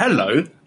[0.00, 0.44] Hello,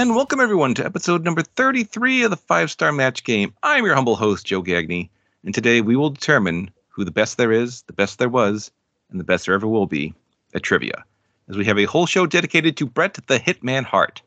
[0.00, 3.52] And welcome everyone to episode number 33 of the Five Star Match Game.
[3.62, 5.10] I'm your humble host, Joe Gagney,
[5.44, 8.70] and today we will determine who the best there is, the best there was,
[9.10, 10.14] and the best there ever will be
[10.54, 11.04] at trivia,
[11.50, 14.22] as we have a whole show dedicated to Bret the Hitman Hart.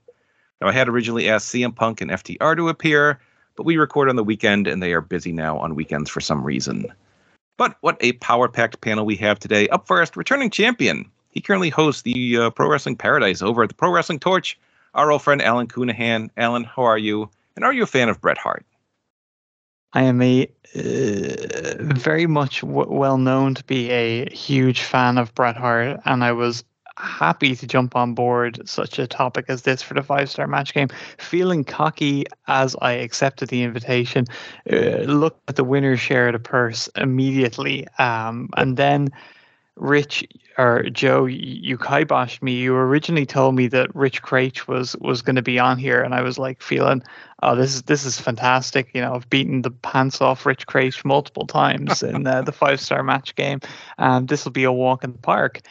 [0.61, 3.19] Now, I had originally asked CM Punk and FTR to appear,
[3.55, 6.43] but we record on the weekend and they are busy now on weekends for some
[6.43, 6.85] reason.
[7.57, 9.67] But what a power packed panel we have today.
[9.69, 11.09] Up first, returning champion.
[11.29, 14.55] He currently hosts the uh, Pro Wrestling Paradise over at the Pro Wrestling Torch
[14.93, 16.29] our old friend Alan Counihan.
[16.37, 17.29] Alan, how are you?
[17.55, 18.65] And are you a fan of Bret Hart?
[19.93, 25.33] I am a uh, very much w- well known to be a huge fan of
[25.35, 26.63] Bret Hart, and I was
[26.97, 30.73] happy to jump on board such a topic as this for the five star match
[30.73, 30.89] game.
[31.19, 34.25] Feeling cocky as I accepted the invitation,
[34.71, 39.09] uh, looked at the winner's share of the purse immediately, um, and then
[39.75, 42.53] Rich or Joe, you kiboshed me.
[42.53, 46.13] You originally told me that Rich Kraetsch was was going to be on here, and
[46.13, 47.01] I was like feeling,
[47.41, 48.91] oh, this is this is fantastic.
[48.93, 52.79] You know, I've beaten the pants off Rich Kraetsch multiple times in uh, the five
[52.79, 53.61] star match game,
[53.97, 55.61] and this will be a walk in the park.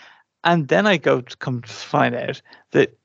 [0.42, 2.42] And then I go to come to find out
[2.72, 2.98] that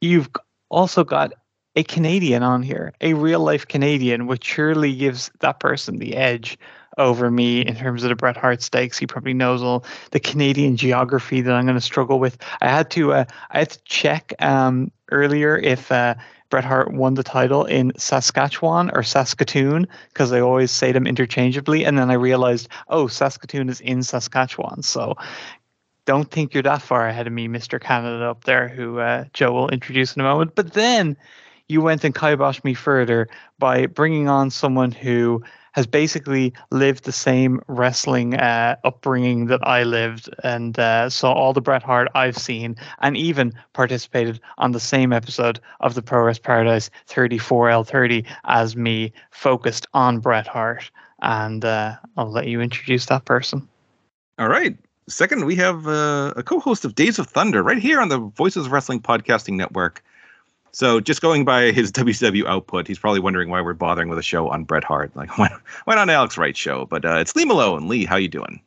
[0.00, 0.28] you've
[0.68, 1.32] also got
[1.76, 6.58] a Canadian on here, a real life Canadian, which surely gives that person the edge
[7.00, 8.98] over me in terms of the Bret Hart stakes.
[8.98, 12.36] He probably knows all the Canadian geography that I'm going to struggle with.
[12.60, 16.14] I had to uh, I had to check um, earlier if uh,
[16.50, 21.84] Bret Hart won the title in Saskatchewan or Saskatoon because I always say them interchangeably,
[21.84, 25.16] and then I realized oh Saskatoon is in Saskatchewan, so.
[26.06, 27.80] Don't think you're that far ahead of me, Mr.
[27.80, 30.54] Canada up there, who uh, Joe will introduce in a moment.
[30.56, 31.16] But then
[31.68, 33.28] you went and kiboshed me further
[33.60, 39.82] by bringing on someone who has basically lived the same wrestling uh, upbringing that I
[39.82, 44.80] lived and uh, saw all the Bret Hart I've seen and even participated on the
[44.80, 50.90] same episode of the Pro Wrestling Paradise 34L30 as me, focused on Bret Hart.
[51.22, 53.68] And uh, I'll let you introduce that person.
[54.38, 54.76] All right.
[55.08, 58.18] Second, we have uh, a co host of Days of Thunder right here on the
[58.18, 60.02] Voices of Wrestling Podcasting Network.
[60.72, 64.22] So just going by his WCW output, he's probably wondering why we're bothering with a
[64.22, 65.14] show on Bret Hart.
[65.14, 65.54] Like, why,
[65.84, 66.86] why not Alex Wright show?
[66.86, 67.88] But uh, it's Lee Malone.
[67.88, 68.60] Lee, how you doing?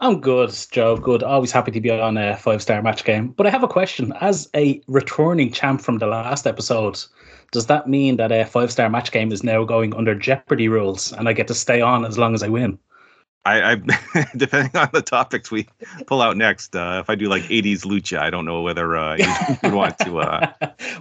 [0.00, 0.96] I'm good, Joe.
[0.96, 1.22] Good.
[1.22, 3.28] Always happy to be on a five star match game.
[3.28, 4.12] But I have a question.
[4.20, 7.00] As a returning champ from the last episode,
[7.52, 11.12] does that mean that a five star match game is now going under Jeopardy rules
[11.12, 12.78] and I get to stay on as long as I win?
[13.46, 13.74] I, I
[14.36, 15.68] depending on the topics we
[16.06, 16.74] pull out next.
[16.74, 19.26] Uh, if I do like '80s lucha, I don't know whether uh, you
[19.62, 20.18] would want to.
[20.18, 20.52] Uh...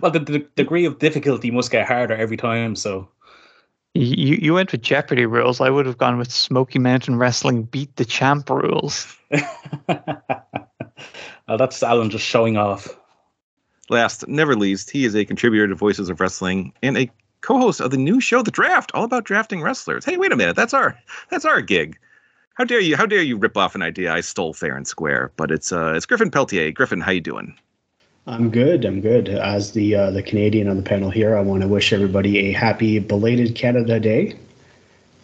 [0.02, 2.76] well, the, the, degree of difficulty must get harder every time.
[2.76, 3.08] So
[3.94, 5.62] you you went with Jeopardy rules.
[5.62, 9.16] I would have gone with Smoky Mountain Wrestling beat the champ rules.
[9.88, 12.90] well, that's Alan just showing off.
[13.90, 17.10] Last, never least, he is a contributor to Voices of Wrestling and a
[17.42, 20.06] co-host of the new show, The Draft, all about drafting wrestlers.
[20.06, 20.98] Hey, wait a minute, that's our
[21.30, 21.98] that's our gig.
[22.56, 22.96] How dare you?
[22.96, 25.32] How dare you rip off an idea I stole fair and square?
[25.38, 26.72] But it's uh, it's Griffin Peltier.
[26.72, 27.58] Griffin, how you doing?
[28.28, 28.86] I'm good.
[28.86, 29.28] I'm good.
[29.28, 32.52] As the uh, the Canadian on the panel here, I want to wish everybody a
[32.52, 34.38] happy belated Canada Day.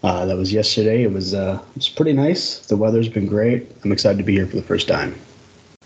[0.01, 1.03] Uh, that was yesterday.
[1.03, 2.59] It was uh, it was pretty nice.
[2.65, 3.69] The weather's been great.
[3.83, 5.15] I'm excited to be here for the first time.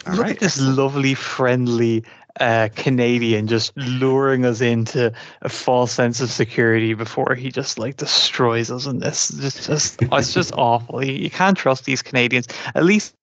[0.08, 0.32] All Look right.
[0.32, 2.04] at this lovely, friendly
[2.40, 7.98] uh, Canadian just luring us into a false sense of security before he just like
[7.98, 9.30] destroys us in this.
[9.30, 11.04] It's just, it's just awful.
[11.04, 12.48] You, you can't trust these Canadians.
[12.76, 13.16] At least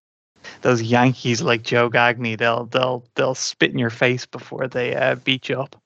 [0.62, 5.16] those Yankees like Joe Gagney, they'll they'll they'll spit in your face before they uh,
[5.16, 5.76] beat you up.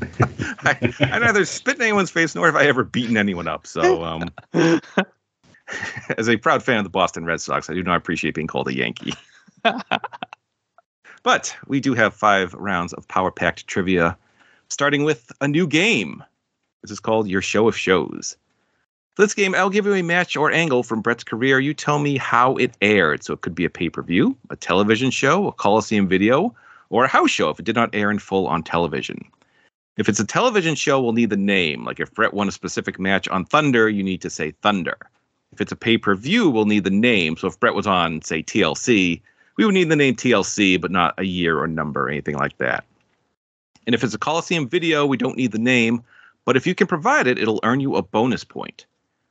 [0.64, 3.66] I, I neither spit in anyone's face nor have I ever beaten anyone up.
[3.66, 4.30] So, um,
[6.18, 8.68] as a proud fan of the Boston Red Sox, I do not appreciate being called
[8.68, 9.14] a Yankee.
[11.24, 14.16] But we do have five rounds of power packed trivia,
[14.68, 16.22] starting with a new game.
[16.82, 18.36] This is called Your Show of Shows.
[19.16, 21.58] For this game, I'll give you a match or angle from Bret's career.
[21.58, 23.24] You tell me how it aired.
[23.24, 26.54] So it could be a pay per view, a television show, a Coliseum video,
[26.90, 29.24] or a house show if it did not air in full on television.
[29.96, 31.84] If it's a television show, we'll need the name.
[31.86, 34.98] Like if Bret won a specific match on Thunder, you need to say Thunder.
[35.52, 37.38] If it's a pay per view, we'll need the name.
[37.38, 39.22] So if Bret was on, say, TLC,
[39.56, 42.58] we would need the name TLC, but not a year or number or anything like
[42.58, 42.84] that.
[43.86, 46.02] And if it's a Coliseum video, we don't need the name.
[46.44, 48.86] But if you can provide it, it'll earn you a bonus point.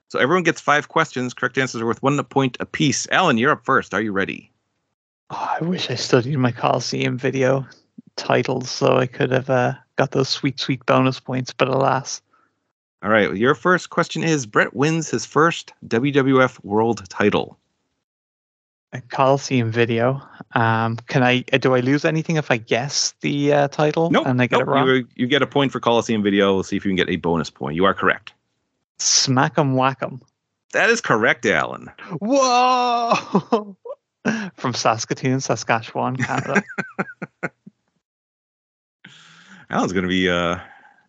[0.09, 1.33] So everyone gets five questions.
[1.33, 3.07] Correct answers are worth one point apiece.
[3.11, 3.93] Alan, you're up first.
[3.93, 4.51] Are you ready?
[5.29, 7.65] Oh, I wish I studied my Coliseum video
[8.15, 12.21] titles so I could have uh, got those sweet, sweet bonus points, but alas.
[13.01, 13.35] All right.
[13.35, 17.57] Your first question is Bret wins his first WWF World title.
[19.09, 20.21] Coliseum video.
[20.53, 21.43] Um, can I?
[21.51, 24.27] uh, Do I lose anything if I guess the uh, title Nope.
[24.27, 24.87] and I get nope, it wrong?
[24.87, 26.53] You, you get a point for Coliseum video.
[26.53, 27.75] We'll see if you can get a bonus point.
[27.75, 28.33] You are correct.
[28.99, 30.21] Smack 'em, whack 'em.
[30.73, 31.89] That is correct, Alan.
[32.19, 33.75] Whoa!
[34.55, 36.63] From Saskatoon, Saskatchewan, Canada.
[39.69, 40.57] Alan's going to be uh,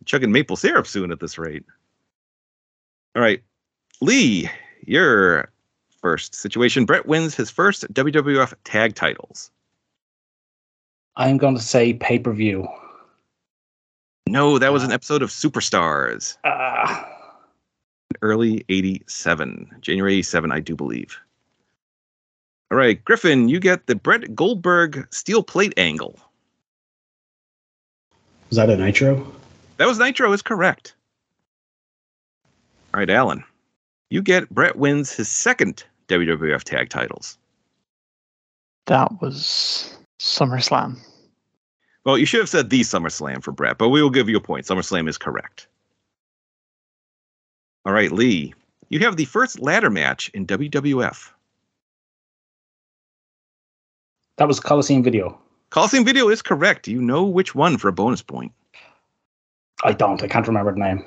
[0.05, 1.65] chugging maple syrup soon at this rate.
[3.15, 3.43] All right.
[4.01, 4.51] Lee,
[4.87, 5.51] your
[6.05, 6.85] first situation.
[6.85, 9.51] Bret wins his first WWF tag titles.
[11.17, 12.69] I'm going to say pay per view.
[14.29, 17.09] No, that was an episode of Superstars, Ah,
[18.21, 21.19] early 87, January 87, I do believe.
[22.71, 26.19] All right, Griffin, you get the Bret Goldberg steel plate angle.
[28.51, 29.27] Was that a Nitro?
[29.79, 30.95] That was Nitro, is correct.
[32.93, 33.43] All right, Alan,
[34.11, 37.39] you get Bret wins his second WWF tag titles.
[38.87, 40.99] that was SummerSlam.
[42.05, 44.41] Well, you should have said the SummerSlam for Bret, but we will give you a
[44.41, 44.67] point.
[44.67, 45.67] SummerSlam is correct.
[47.87, 48.53] All right, Lee,
[48.91, 51.31] you have the first ladder match in WWF.
[54.37, 55.39] that was Coliseum video.
[55.71, 56.87] Coliseum Video is correct.
[56.89, 58.53] You know which one for a bonus point?
[59.83, 60.23] I don't.
[60.23, 61.05] I can't remember the name.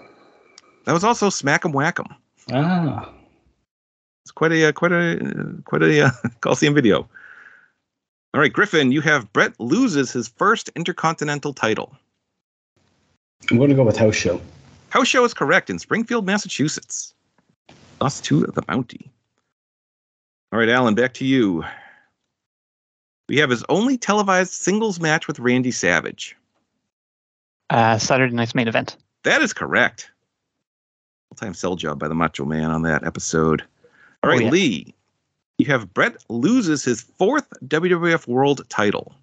[0.85, 2.07] That was also Smack 'em Whack 'em.
[2.53, 3.09] Ah,
[4.27, 6.09] It's quite a uh, quite a uh, quite a uh,
[6.41, 7.07] Coliseum Video.
[8.33, 11.95] All right, Griffin, you have Bret loses his first Intercontinental title.
[13.49, 14.41] I'm going to go with House Show.
[14.89, 17.13] House show is correct in Springfield, Massachusetts.
[18.01, 19.09] Lost to the Mountie.
[20.51, 21.63] All right, Alan, back to you.
[23.29, 26.35] We have his only televised singles match with Randy Savage.
[27.69, 28.97] Uh, Saturday night's main event.
[29.23, 30.11] That is correct.
[31.29, 33.63] Full time sell job by the Macho Man on that episode.
[34.27, 34.49] All Oh, yeah.
[34.49, 34.93] Lee,
[35.57, 39.13] you have Bret loses his fourth WWF World title.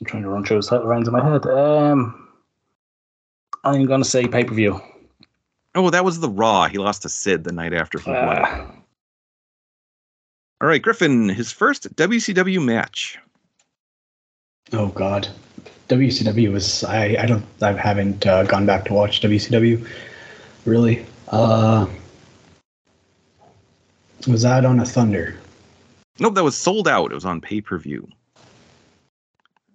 [0.00, 1.44] I'm trying to run through his title in my head.
[1.46, 2.28] Um,
[3.64, 4.80] I'm going to say pay per view.
[5.74, 6.68] Oh, that was the Raw.
[6.68, 8.18] He lost to Sid the night after he won.
[8.20, 8.70] Ah,
[10.60, 13.18] All right, Griffin, his first WCW match.
[14.72, 15.28] Oh God,
[15.88, 19.86] WCW was I I don't I haven't uh, gone back to watch WCW,
[20.64, 21.04] really.
[21.28, 21.86] Uh,
[24.28, 25.36] was that on a Thunder?
[26.18, 27.10] Nope, that was Souled Out.
[27.10, 28.08] It was on pay per view.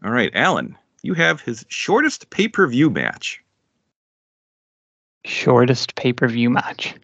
[0.04, 3.42] All right, Alan, you have his shortest pay per view match.
[5.26, 6.96] Shortest pay per view match.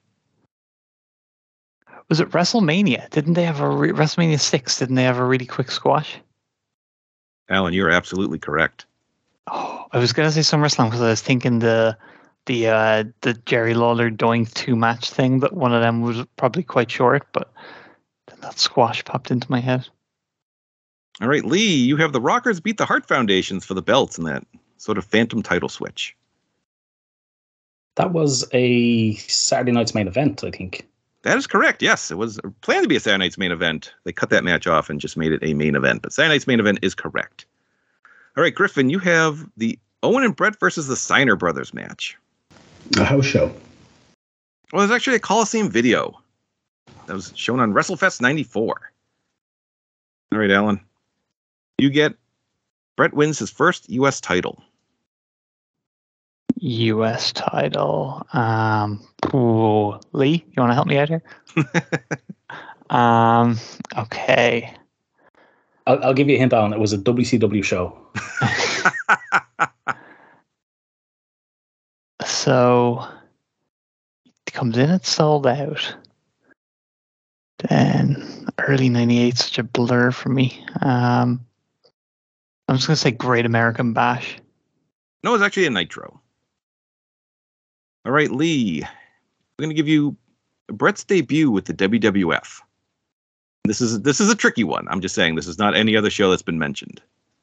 [2.10, 3.10] Was it WrestleMania?
[3.12, 4.80] Didn't they have a re- WrestleMania six?
[4.80, 6.18] Didn't they have a really quick squash?
[7.50, 8.86] Alan, you're absolutely correct.
[9.48, 11.98] Oh, I was gonna say SummerSlam because I was thinking the
[12.46, 16.64] the uh, the Jerry Lawler doing two match thing, but one of them was probably
[16.64, 17.28] quite short.
[17.32, 17.52] But
[18.28, 19.88] then that squash popped into my head.
[21.22, 24.24] All right, Lee, you have the Rockers beat the Hart Foundations for the belts in
[24.24, 24.46] that
[24.78, 26.16] sort of phantom title switch.
[27.96, 30.88] that was a Saturday night's main event, I think.
[31.24, 31.82] That is correct.
[31.82, 33.94] Yes, it was planned to be a Saturday night's main event.
[34.06, 36.02] They cut that match off and just made it a main event.
[36.02, 37.46] But Saturday night's main event is correct.
[38.38, 42.18] All right, Griffin, you have the Owen and Bret versus the Steiner Brothers match.
[42.98, 43.52] A house show.
[44.72, 46.20] Well, there's actually a Coliseum video
[47.08, 48.92] that was shown on WrestleFest 94.
[50.32, 50.80] All right, Alan.
[51.80, 52.14] You get
[52.96, 54.22] Bret wins his first U.S.
[54.22, 54.62] title.
[56.58, 57.32] U.S.
[57.32, 58.26] title.
[58.34, 59.02] Um,
[59.34, 61.24] ooh, Lee, you want to help me out here?
[62.90, 63.58] um,
[63.98, 64.74] okay.
[65.88, 66.74] I'll, I'll give you a hint, Alan.
[66.74, 67.98] It was a WCW show.
[72.40, 73.06] So
[74.48, 75.94] it comes in, it's Souled Out.
[77.68, 80.66] Then early '98, such a blur for me.
[80.80, 81.46] Um,
[82.70, 84.38] I'm just gonna say Great American Bash.
[85.22, 86.22] No, it's actually a Nitro.
[88.06, 88.84] All right, Lee.
[89.58, 90.16] We're going to give you
[90.68, 92.62] Bret's debut with the WWF.
[93.66, 94.88] This is this is a tricky one.
[94.90, 97.02] I'm just saying this is not any other show that's been mentioned.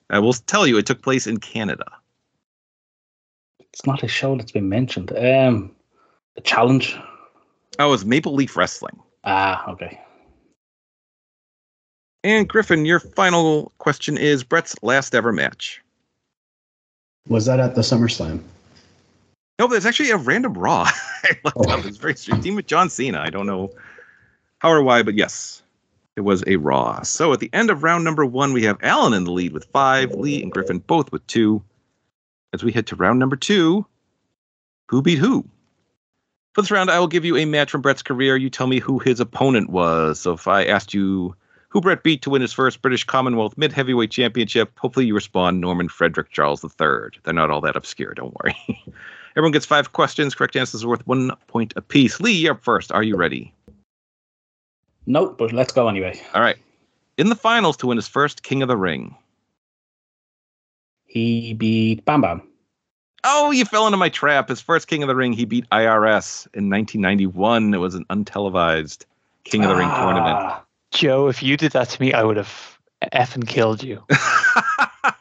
[0.08, 1.84] I will tell you, it took place in Canada.
[3.76, 5.12] It's not a show that's been mentioned.
[5.18, 5.70] Um,
[6.38, 6.96] a challenge.
[7.78, 8.98] Oh, it's Maple Leaf Wrestling.
[9.24, 10.00] Ah, okay.
[12.24, 15.82] And Griffin, your final question is Bret's last ever match.
[17.28, 18.40] Was that at the SummerSlam?
[19.58, 20.84] No, there's actually a random Raw.
[21.24, 21.70] I looked Oh.
[21.70, 21.84] up.
[21.84, 22.44] It's very strange.
[22.44, 23.20] Team with John Cena.
[23.20, 23.70] I don't know
[24.60, 25.62] how or why, but yes,
[26.16, 27.02] it was a Raw.
[27.02, 29.66] So at the end of round number one, we have Alan in the lead with
[29.66, 31.62] five, Lee and Griffin both with two.
[32.56, 33.84] As we head to round number two,
[34.88, 35.46] who beat who?
[36.54, 38.34] For this round, I will give you a match from Bret's career.
[38.34, 40.20] You tell me who his opponent was.
[40.20, 41.36] So if I asked you
[41.68, 45.60] who Bret beat to win his first British Commonwealth Mid Heavyweight Championship, hopefully you respond
[45.60, 47.20] Norman Frederick Charles III.
[47.24, 48.56] They're not all that obscure, don't worry.
[49.36, 50.34] Everyone gets five questions.
[50.34, 52.20] Correct answers are worth one point apiece.
[52.20, 52.90] Lee, you're up first.
[52.90, 53.52] Are you ready?
[55.04, 56.18] Nope, but let's go anyway.
[56.32, 56.56] All right.
[57.18, 59.14] In the finals to win his first King of the Ring.
[61.16, 62.42] He beat Bam Bam.
[63.24, 64.50] Oh, you fell into my trap.
[64.50, 67.72] His first King of the Ring, he beat IRS in 1991.
[67.72, 69.06] It was an untelevised
[69.44, 70.36] King of the Ring tournament.
[70.36, 72.78] Ah, Joe, if you did that to me, I would have
[73.14, 74.04] effing killed you.
[74.10, 75.14] I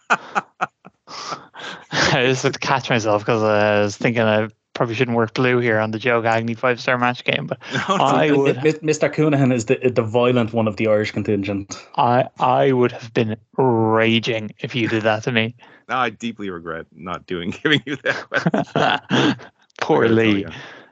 [2.26, 5.80] just had to catch myself because I was thinking I probably shouldn't work blue here
[5.80, 7.58] on the Joe Gagney five star match game, but
[7.90, 9.12] No, no, I Mi- would Mr.
[9.12, 11.76] Counihan is the the violent one of the Irish contingent.
[11.96, 15.56] I I would have been raging if you did that to me.
[15.88, 19.38] Now I deeply regret not doing giving you that question.
[19.82, 20.42] Poor I gotta tell Lee.
[20.42, 20.50] ya.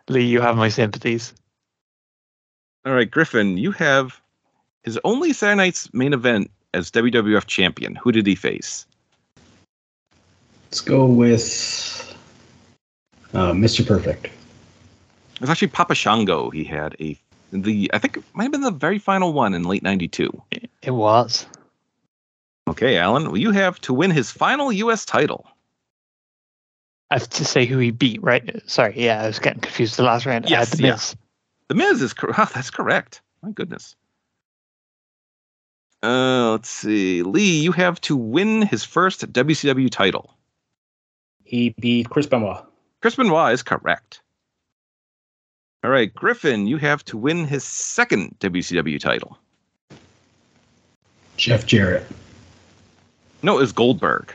[0.07, 1.33] Lee, you have my sympathies.
[2.85, 4.21] All right, Griffin, you have
[4.83, 7.95] his only Saturday night's main event as WWF champion.
[7.95, 8.85] Who did he face?
[10.67, 12.12] Let's go with
[13.33, 13.85] uh, Mr.
[13.85, 14.25] Perfect.
[14.25, 16.49] It was actually Papa Shango.
[16.49, 17.17] He had a
[17.51, 20.41] the I think it might have been the very final one in late '92.
[20.81, 21.45] It was.
[22.67, 25.05] Okay, Alan, well, you have to win his final U.S.
[25.05, 25.45] title.
[27.11, 28.61] I have to say who he beat, right?
[28.69, 30.49] Sorry, yeah, I was getting confused the last round.
[30.49, 30.91] Yes, the yeah.
[30.91, 31.15] Miz.
[31.67, 33.21] The Miz is cor- oh, that's correct.
[33.41, 33.95] My goodness.
[36.01, 40.33] Uh, let's see, Lee, you have to win his first WCW title.
[41.43, 42.65] He beat Chris Benoit.
[43.03, 44.21] Chris Benoit is correct.
[45.83, 49.37] All right, Griffin, you have to win his second WCW title.
[51.35, 52.05] Jeff Jarrett.
[53.41, 54.33] No, it was Goldberg.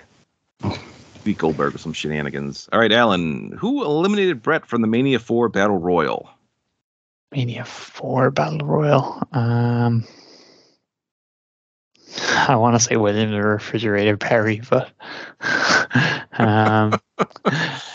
[0.62, 0.78] Oh.
[1.24, 2.68] Beat Goldberg with some shenanigans.
[2.70, 6.28] All right, Alan, who eliminated Bret from the Mania 4 Battle Royal?
[7.32, 9.22] Mania 4 Battle Royal.
[9.32, 10.04] Um,
[12.46, 14.90] I want to say William the Refrigerator Perry, but
[16.32, 17.00] um,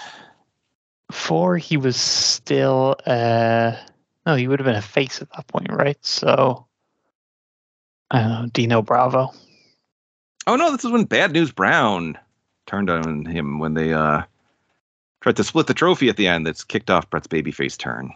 [1.23, 3.75] four he was still uh,
[4.25, 5.97] no, he would have been a face at that point, right?
[6.05, 6.65] So
[8.11, 9.31] I don't know, Dino Bravo.
[10.45, 12.17] Oh no, this is when Bad News Brown
[12.65, 14.23] turned on him when they uh
[15.21, 16.45] tried to split the trophy at the end.
[16.45, 18.11] That's kicked off Bret's babyface turn.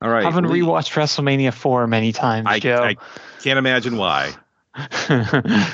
[0.00, 2.82] All right, I haven't rewatched WrestleMania 4 many times, I, Joe.
[2.82, 2.96] I
[3.42, 4.34] can't imagine why.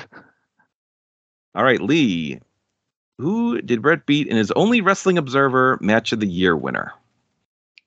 [1.55, 2.41] All right, Lee.
[3.23, 6.93] Who did Bret beat in his only Wrestling Observer Match of the Year winner?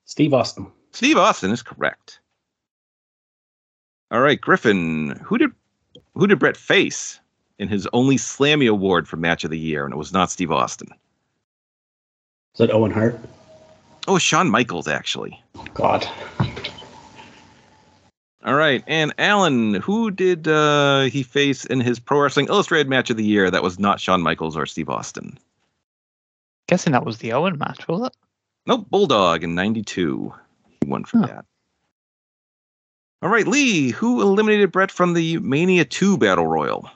[0.06, 0.68] Steve Austin.
[0.94, 2.22] Steve Austin is correct.
[4.12, 5.10] All right, Griffin.
[5.26, 5.52] Who did
[6.14, 7.20] who did Bret face
[7.60, 9.84] in his only Slammy Award for Match of the Year?
[9.84, 10.88] And it was not Steve Austin.
[12.54, 13.20] Is that Owen Hart?
[14.08, 15.44] Oh, Shawn Michaels actually.
[15.74, 16.08] God.
[18.46, 23.10] All right, and Alan, who did uh, he face in his Pro Wrestling Illustrated Match
[23.10, 25.40] of the Year that was not Shawn Michaels or Steve Austin?
[26.68, 28.16] Guessing that was the Owen match, was it?
[28.68, 30.32] Nope, Bulldog in '92.
[30.82, 31.28] He won for Huh.
[31.28, 31.46] that.
[33.24, 36.88] All right, Lee, who eliminated Brett from the Mania 2 Battle Royal?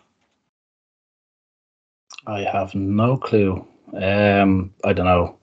[2.27, 3.65] I have no clue.
[3.93, 5.35] Um, I don't know.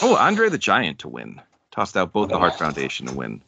[0.00, 1.42] Oh, Andre the Giant to win.
[1.72, 3.42] Tossed out both the Hart Foundation to win.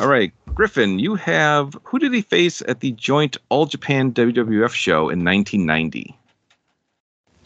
[0.00, 4.72] All right, Griffin, you have who did he face at the joint All Japan WWF
[4.72, 6.16] show in 1990?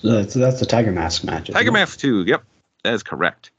[0.04, 1.50] Uh, so that's the Tiger Mask match.
[1.50, 1.72] Tiger it?
[1.72, 2.24] Mask 2.
[2.24, 2.44] Yep,
[2.84, 3.50] that is correct.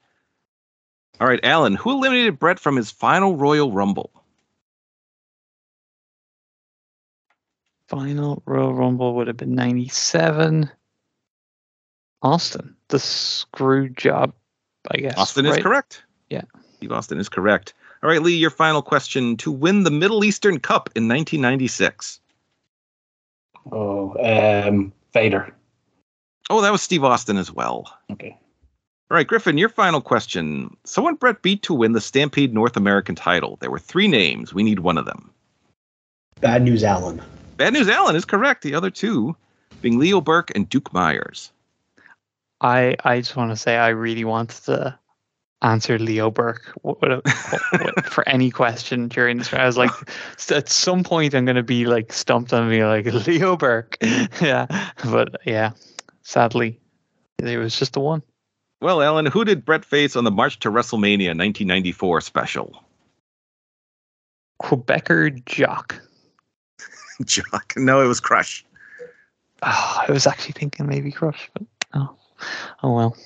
[1.19, 4.09] All right, Alan, who eliminated Bret from his final Royal Rumble?
[7.89, 10.71] Final Royal Rumble would have been 97.
[12.21, 14.33] Austin, the screw job,
[14.89, 15.17] I guess.
[15.17, 16.03] Austin is correct.
[16.29, 16.43] Yeah.
[16.77, 17.73] Steve Austin is correct.
[18.01, 22.19] All right, Lee, your final question to win the Middle Eastern Cup in 1996.
[23.71, 25.53] Oh, um, Vader.
[26.49, 27.93] Oh, that was Steve Austin as well.
[28.11, 28.37] Okay.
[29.11, 30.75] All right, Griffin, your final question.
[30.85, 33.57] Someone Bret beat to win the Stampede North American title.
[33.59, 34.53] There were three names.
[34.53, 35.31] We need one of them.
[36.39, 37.21] Bad News Allen.
[37.57, 38.61] Bad News Allen is correct.
[38.61, 39.35] The other two
[39.81, 41.51] being Leo Burke and Duke Myers.
[42.61, 44.97] I I just want to say I really wanted to
[45.61, 49.53] answer Leo Burke what- what- what- for any question during this.
[49.53, 49.91] I was like,
[50.51, 53.97] at some point I'm going to be like stumped on me like Leo Burke.
[54.41, 54.67] yeah,
[55.03, 55.71] but yeah,
[56.23, 56.79] sadly,
[57.39, 58.23] it was just the one.
[58.81, 62.83] Well, Alan, who did Bret face on the March to WrestleMania 1994 special?
[64.61, 66.01] Quebecer Jacques.
[67.25, 67.73] Jacques.
[67.75, 68.65] No, it was Crush.
[69.63, 71.63] Oh, I was actually thinking maybe Crush, but
[71.93, 72.15] oh,
[72.83, 73.17] oh well.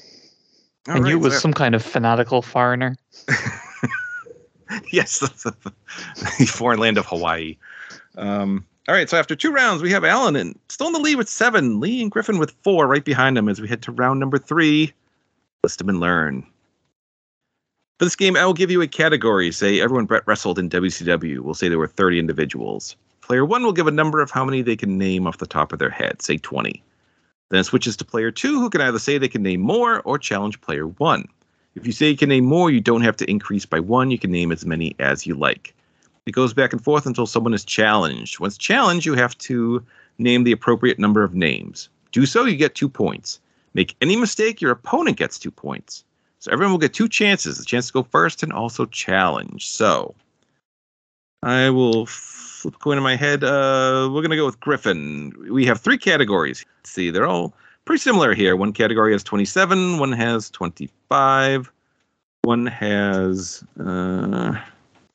[0.88, 2.96] All knew right, it was so- some kind of fanatical foreigner.
[4.92, 7.58] yes, the foreign land of Hawaii.
[8.18, 11.16] Um, all right, so after two rounds, we have Alan and still in the lead
[11.16, 11.80] with seven.
[11.80, 14.92] Lee and Griffin with four right behind him as we head to round number three.
[15.64, 16.46] List them and learn.
[18.00, 19.52] For this game, I will give you a category.
[19.52, 21.40] Say everyone Bret wrestled in WCW.
[21.40, 22.98] We'll say there were 30 individuals.
[23.22, 25.72] Player one will give a number of how many they can name off the top
[25.72, 26.84] of their head, say 20.
[27.54, 30.18] Then it switches to player two, who can either say they can name more or
[30.18, 31.28] challenge player one.
[31.76, 34.10] If you say you can name more, you don't have to increase by one.
[34.10, 35.76] You can name as many as you like.
[36.26, 38.40] It goes back and forth until someone is challenged.
[38.40, 39.86] Once challenged, you have to
[40.18, 41.90] name the appropriate number of names.
[42.12, 43.40] Do so, you get two points.
[43.76, 46.04] Make any mistake, your opponent gets two points.
[46.40, 49.70] So everyone will get two chances a chance to go first and also challenge.
[49.70, 50.16] So
[51.44, 52.08] I will
[52.64, 53.44] flip a coin in my head.
[53.44, 55.34] Uh, we're going to go with Griffin.
[55.50, 56.66] We have three categories.
[56.80, 58.56] Let's see, they're all pretty similar here.
[58.56, 61.70] One category has 27, one has 25,
[62.44, 64.58] one has uh,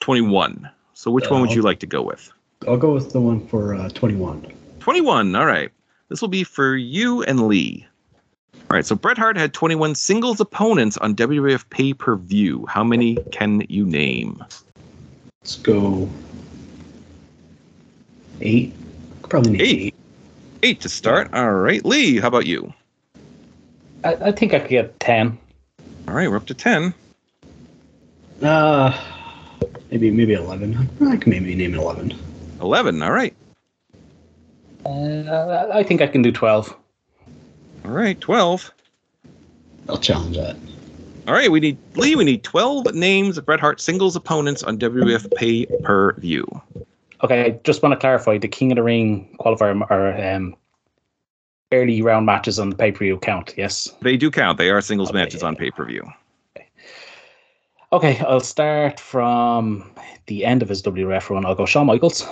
[0.01, 0.69] 21.
[0.93, 2.31] So which one would you like to go with?
[2.67, 4.53] I'll go with the one for uh, 21.
[4.81, 5.35] 21.
[5.35, 5.71] All right.
[6.11, 7.87] This will be for you and Lee.
[8.55, 8.85] All right.
[8.85, 12.67] So Bret Hart had 21 singles opponents on WWF pay per view.
[12.67, 14.45] How many can you name?
[15.41, 16.11] Let's go
[18.41, 18.75] eight.
[19.29, 19.95] Probably need Eight.
[20.63, 21.33] Eight to start.
[21.33, 21.85] All right.
[21.85, 22.73] Lee, how about you?
[24.05, 25.39] I, I think I could get 10.
[26.09, 26.29] All right.
[26.29, 26.95] We're up to 10.
[28.43, 28.99] Uh,
[29.91, 30.89] maybe maybe 11.
[31.09, 32.15] I can maybe name it 11.
[32.61, 33.03] 11.
[33.03, 33.35] All right.
[34.85, 36.75] Uh, I think I can do 12.
[37.85, 38.21] All right.
[38.21, 38.73] 12.
[39.89, 40.57] I'll challenge that.
[41.27, 41.51] All right.
[41.51, 45.67] We need, Lee, we need 12 names of Bret Hart singles opponents on WWF pay
[45.83, 46.47] per view.
[47.23, 50.55] Okay, just want to clarify the King of the Ring qualifier are um,
[51.73, 53.89] early round matches on the pay per view count, yes?
[54.03, 54.59] They do count.
[54.59, 55.19] They are singles Okay.
[55.19, 56.05] matches on pay per view.
[57.93, 59.91] Okay, I'll start from
[60.27, 61.47] the end of his WWF run.
[61.47, 62.27] I'll go Shawn Michaels,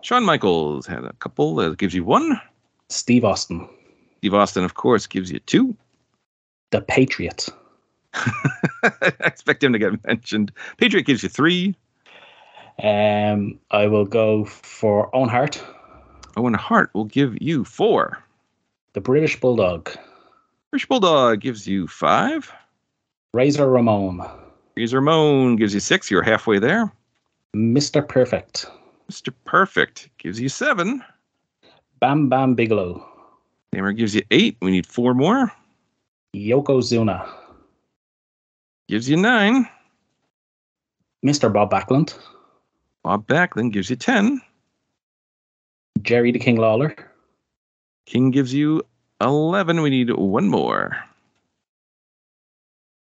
[0.00, 1.54] Shawn Michaels had a couple.
[1.56, 2.40] That gives you one.
[2.88, 3.68] Steve Austin,
[4.18, 5.76] Steve Austin, of course, gives you two.
[6.70, 7.48] The Patriot,
[8.14, 10.50] I expect him to get mentioned.
[10.78, 11.76] Patriot gives you three.
[12.82, 15.62] Um, I will go for Owen Hart,
[16.36, 18.22] Owen Hart will give you four.
[18.94, 19.90] The British Bulldog,
[20.70, 22.52] British Bulldog gives you five.
[23.34, 24.20] Razor Ramon,
[24.76, 26.10] Razor Ramon gives you six.
[26.10, 26.92] You're halfway there.
[27.54, 28.06] Mr.
[28.06, 28.66] Perfect,
[29.10, 29.32] Mr.
[29.44, 31.02] Perfect gives you seven.
[32.00, 33.06] Bam Bam Bigelow,
[33.72, 34.56] Hammer gives you eight.
[34.60, 35.52] We need four more.
[36.34, 37.28] Yokozuna,
[38.88, 39.68] Gives you nine.
[41.24, 41.52] Mr.
[41.52, 42.14] Bob Backlund,
[43.02, 44.40] Bob Backlund gives you ten.
[46.02, 46.94] Jerry the King Lawler,
[48.06, 48.82] King gives you
[49.20, 49.82] eleven.
[49.82, 50.96] We need one more.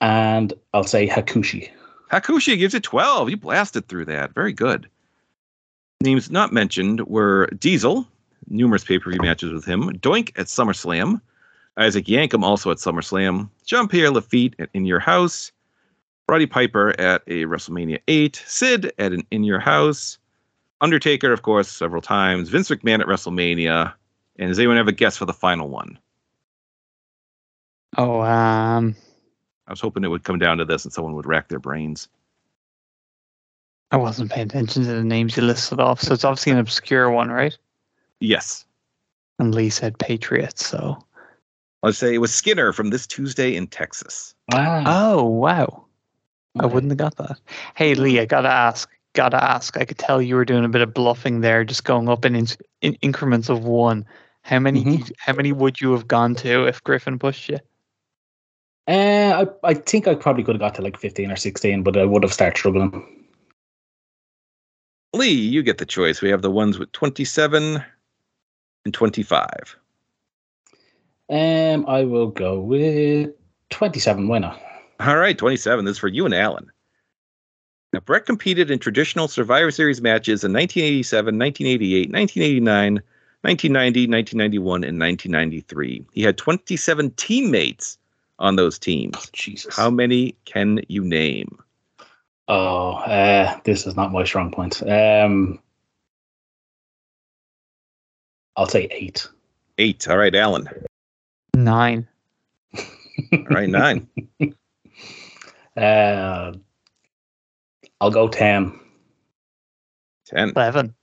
[0.00, 1.70] and I'll say Hakushi.
[2.10, 3.30] Hakushi gives you 12.
[3.30, 4.34] You blasted through that.
[4.34, 4.88] Very good.
[6.02, 8.06] Names not mentioned were Diesel,
[8.48, 11.20] numerous pay per view matches with him, Doink at SummerSlam,
[11.76, 15.52] Isaac Yankem also at SummerSlam, Jean Pierre Lafitte at In Your House,
[16.32, 20.16] Roddy Piper at a WrestleMania 8, Sid at an In Your House,
[20.80, 23.92] Undertaker, of course, several times, Vince McMahon at WrestleMania,
[24.38, 25.98] And does anyone have a guess for the final one?
[27.98, 28.96] Oh, um,
[29.66, 32.08] I was hoping it would come down to this and someone would rack their brains.
[33.90, 37.10] I wasn't paying attention to the names you listed off, so it's obviously an obscure
[37.10, 37.58] one, right?
[38.20, 38.64] Yes.
[39.38, 40.96] And Lee said Patriots, so.
[41.82, 44.34] Let's say it was Skinner from this Tuesday in Texas.
[44.50, 45.81] Ah, Oh, wow.
[46.60, 47.38] I wouldn't have got that.
[47.74, 48.88] Hey, Lee, I gotta ask.
[49.14, 49.76] Gotta ask.
[49.76, 52.34] I could tell you were doing a bit of bluffing there, just going up in,
[52.34, 52.46] in,
[52.80, 54.06] in increments of one.
[54.42, 54.84] How many?
[54.84, 55.12] Mhm.
[55.18, 57.58] How many would you have gone to if Griffin pushed you?
[58.88, 61.96] Uh, I, I think I probably could have got to like 15 or 16, but
[61.96, 63.06] I would have started struggling.
[65.14, 66.20] Lee, you get the choice.
[66.20, 67.82] We have the ones with 27
[68.84, 69.76] and 25.
[71.30, 73.30] Um, I will go with
[73.70, 74.26] 27.
[74.26, 74.60] Why not?
[75.04, 75.84] All right, 27.
[75.84, 76.70] This is for you and Alan.
[77.92, 82.94] Now, Bret competed in traditional Survivor Series matches in 1987, 1988, 1989,
[83.42, 86.06] 1990, 1991, and 1993.
[86.12, 87.98] He had 27 teammates
[88.38, 89.28] on those teams.
[89.32, 89.74] Jesus.
[89.74, 91.58] How many can you name?
[92.48, 94.82] Oh, uh, this is not my strong point.
[94.88, 95.58] Um,
[98.56, 99.28] I'll say eight.
[99.78, 100.08] Eight.
[100.08, 100.68] All right, Alan.
[101.54, 102.06] Nine.
[103.32, 104.08] All right, nine.
[105.76, 106.52] Uh,
[108.00, 108.78] I'll go 10.
[110.26, 110.52] 10.
[110.56, 110.94] Eleven.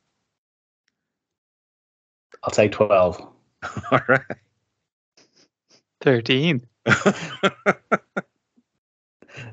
[2.44, 3.20] I'll say 12.
[3.92, 4.22] All right.
[6.02, 6.66] Thirteen.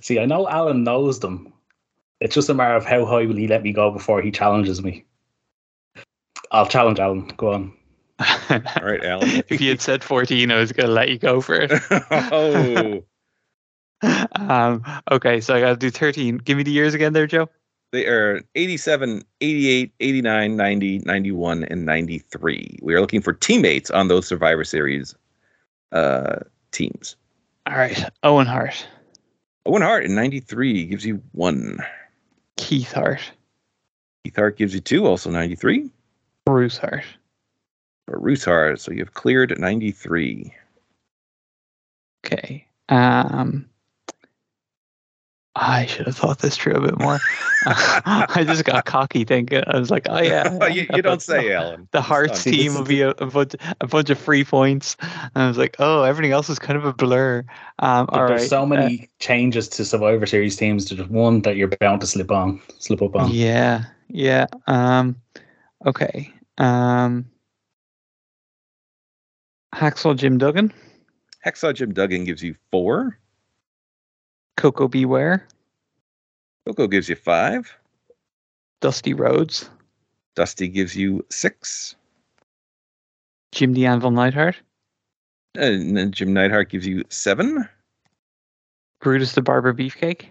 [0.00, 1.52] See, I know Alan knows them.
[2.20, 4.82] It's just a matter of how high will he let me go before he challenges
[4.82, 5.04] me.
[6.50, 7.26] I'll challenge Alan.
[7.36, 7.72] Go on.
[8.20, 9.28] All right, Alan.
[9.48, 11.72] if you had said fourteen, I was gonna let you go for it.
[11.90, 13.02] oh,
[14.36, 16.38] um, okay, so I got to do 13.
[16.38, 17.48] Give me the years again there, Joe.
[17.92, 22.78] they are 87, 88, 89, 90, 91, and 93.
[22.82, 25.14] We are looking for teammates on those Survivor Series
[25.92, 26.40] uh,
[26.72, 27.16] teams.
[27.66, 28.04] All right.
[28.22, 28.86] Owen Hart,
[29.64, 31.78] Owen Hart in 93 gives you one.
[32.56, 33.20] Keith Hart,
[34.24, 35.90] Keith Hart gives you two, also 93.
[36.44, 37.04] Bruce Hart,
[38.06, 40.54] Bruce Hart, so you've cleared 93.
[42.24, 42.66] Okay.
[42.88, 43.68] Um,
[45.58, 47.18] I should have thought this through a bit more.
[47.66, 49.62] I just got cocky thinking.
[49.66, 50.66] I was like, oh yeah.
[50.68, 51.88] you, you don't say, Alan.
[51.92, 54.96] The Harts team will be a, a, bunch, a bunch of free points.
[55.00, 57.42] And I was like, oh, everything else is kind of a blur.
[57.78, 58.50] Um, But all there's right.
[58.50, 60.90] so uh, many changes to Survivor Series teams.
[60.90, 63.30] There's one that you're bound to slip on, slip up on.
[63.30, 64.46] Yeah, yeah.
[64.66, 65.16] Um,
[65.86, 66.32] okay.
[66.58, 67.30] Um,
[69.74, 70.72] Hacksaw Jim Duggan,
[71.46, 73.18] Hacksaw Jim Duggan gives you four.
[74.56, 75.04] Koko B.
[75.04, 75.46] Ware,
[76.66, 77.72] Coco gives you five.
[78.80, 79.70] Dusty Rhodes,
[80.34, 81.94] Dusty gives you six.
[83.52, 84.56] Jim the Anvil Neidhart,
[85.54, 87.68] And then Jim Neidhart gives you seven.
[89.00, 90.26] Brutus the Barber Beefcake.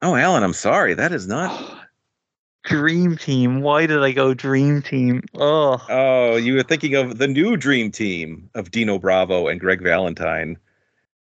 [0.00, 0.94] Oh, Alan, I'm sorry.
[0.94, 1.74] That is not.
[2.64, 3.60] Dream Team.
[3.62, 5.22] Why did I go Dream Team?
[5.34, 9.82] Oh, Oh, you were thinking of the new dream team of Dino Bravo and Greg
[9.82, 10.56] Valentine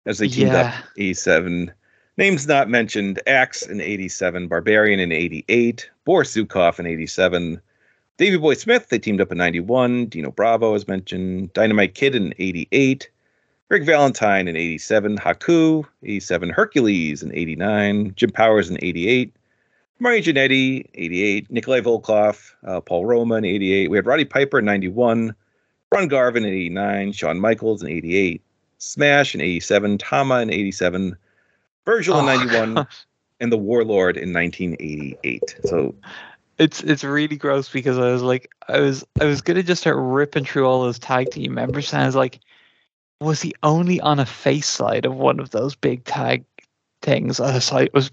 [0.06, 0.68] as they teamed Yeah.
[0.78, 1.72] up 87.
[2.16, 7.60] Names not mentioned Axe in 87, Barbarian in 88, Boris Zukov in 87,
[8.18, 12.34] Davey Boy Smith, they teamed up in 91, Dino Bravo is mentioned, Dynamite Kid in
[12.38, 13.08] 88,
[13.70, 19.34] Rick Valentine in 87, Haku, 87, Hercules in 89, Jim Powers in 88,
[20.00, 23.90] Mario Jannetty, 88, Nikolai Volkoff, uh, Paul Roma in 88.
[23.90, 25.34] We had Roddy Piper in 91,
[25.94, 28.42] Ron Garvin in 89, Shawn Michaels in 88,
[28.80, 31.16] Smash in 87, Tama in 87,
[31.86, 33.04] Virgil in Oh, 91, gosh.
[33.38, 35.56] and the Warlord in 1988.
[35.64, 35.94] So
[36.58, 39.96] It's it's really gross because I was like I was I was gonna just start
[39.98, 42.40] ripping through all those tag team members and I was like,
[43.20, 46.44] was he only on a face side of one of those big tag
[47.02, 47.38] things?
[47.40, 48.10] I was like, was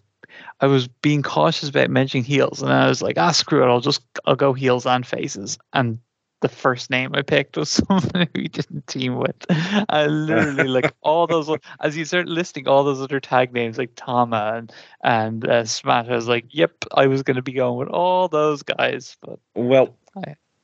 [0.60, 3.80] I was being cautious about mentioning heels and I was like, ah screw it, I'll
[3.82, 5.99] just I'll go heels and faces and
[6.41, 9.36] the first name I picked was someone who didn't team with.
[9.89, 11.50] I literally like all those
[11.82, 14.73] as you start listing all those other tag names like Tama and
[15.04, 16.08] and uh, Smash.
[16.08, 19.39] I was like, yep, I was going to be going with all those guys, but
[19.56, 19.95] well,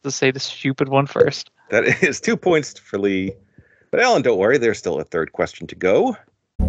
[0.03, 1.49] to say the stupid one first.
[1.69, 3.33] that is two points for Lee.
[3.91, 6.17] But Alan, don't worry, there's still a third question to go.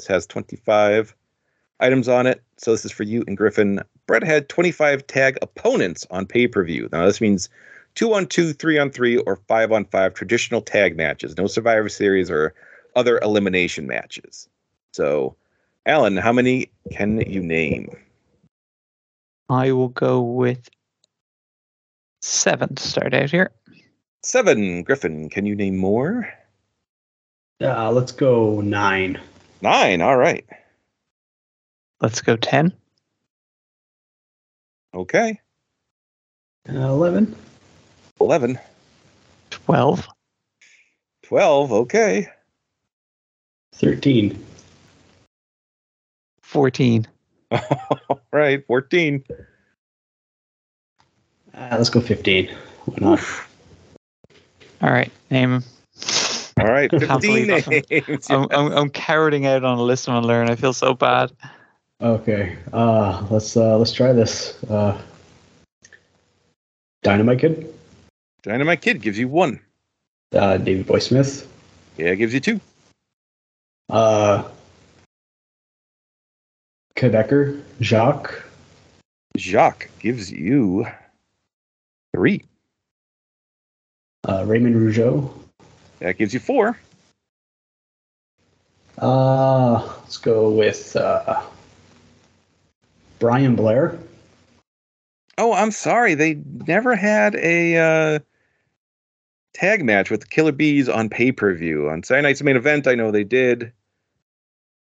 [0.00, 1.14] This has 25
[1.78, 2.42] items on it.
[2.56, 3.82] So this is for you and Griffin.
[4.06, 6.88] Bret had 25 tag opponents on pay per view.
[6.90, 7.50] Now, this means
[7.94, 11.36] two on two, three on three, or five on five traditional tag matches.
[11.36, 12.54] No Survivor Series or
[12.96, 14.48] other elimination matches.
[14.94, 15.36] So,
[15.84, 17.94] Alan, how many can you name?
[19.50, 20.70] I will go with
[22.22, 23.50] seven to start out here.
[24.22, 24.82] Seven.
[24.82, 26.26] Griffin, can you name more?
[27.60, 29.20] Uh, let's go nine.
[29.62, 30.00] Nine.
[30.00, 30.44] All right.
[32.00, 32.72] Let's go 10.
[34.94, 35.38] Okay.
[36.68, 37.34] Uh, Eleven.
[38.20, 38.58] 11.
[39.50, 40.08] 12.
[41.22, 41.72] 12.
[41.72, 42.28] Okay.
[43.74, 44.44] Thirteen.
[46.42, 47.06] 14.
[47.52, 48.66] All right.
[48.66, 49.24] 14.
[51.54, 52.48] Uh, let's go fifteen.
[52.84, 53.20] Why not?
[54.82, 55.64] All right, name 'em.
[56.58, 56.90] All right.
[56.90, 58.30] 15 believe I'm- names.
[58.30, 60.50] I'm, I'm, I'm cowarding out on a list of learn.
[60.50, 61.32] I feel so bad.
[62.00, 62.56] Okay.
[62.72, 64.62] Uh, let's uh, let's try this.
[64.64, 64.98] Uh,
[67.02, 67.74] Dynamite Kid.
[68.42, 69.60] Dynamite Kid gives you one.
[70.32, 71.46] Uh, Davey Boy Smith.
[71.98, 72.60] Yeah, gives you two.
[73.90, 74.48] Uh,
[76.96, 77.62] Quebecer.
[77.80, 78.44] Jacques.
[79.36, 80.86] Jacques gives you
[82.14, 82.44] three.
[84.28, 85.30] Uh, Raymond Rougeau.
[86.00, 86.78] That gives you four.
[88.98, 91.42] Uh, let's go with uh,
[93.18, 93.98] Brian Blair.
[95.38, 96.14] Oh, I'm sorry.
[96.14, 96.34] They
[96.66, 98.18] never had a uh,
[99.54, 101.88] tag match with the Killer Bees on pay per view.
[101.88, 103.72] On Saturday night's main event, I know they did.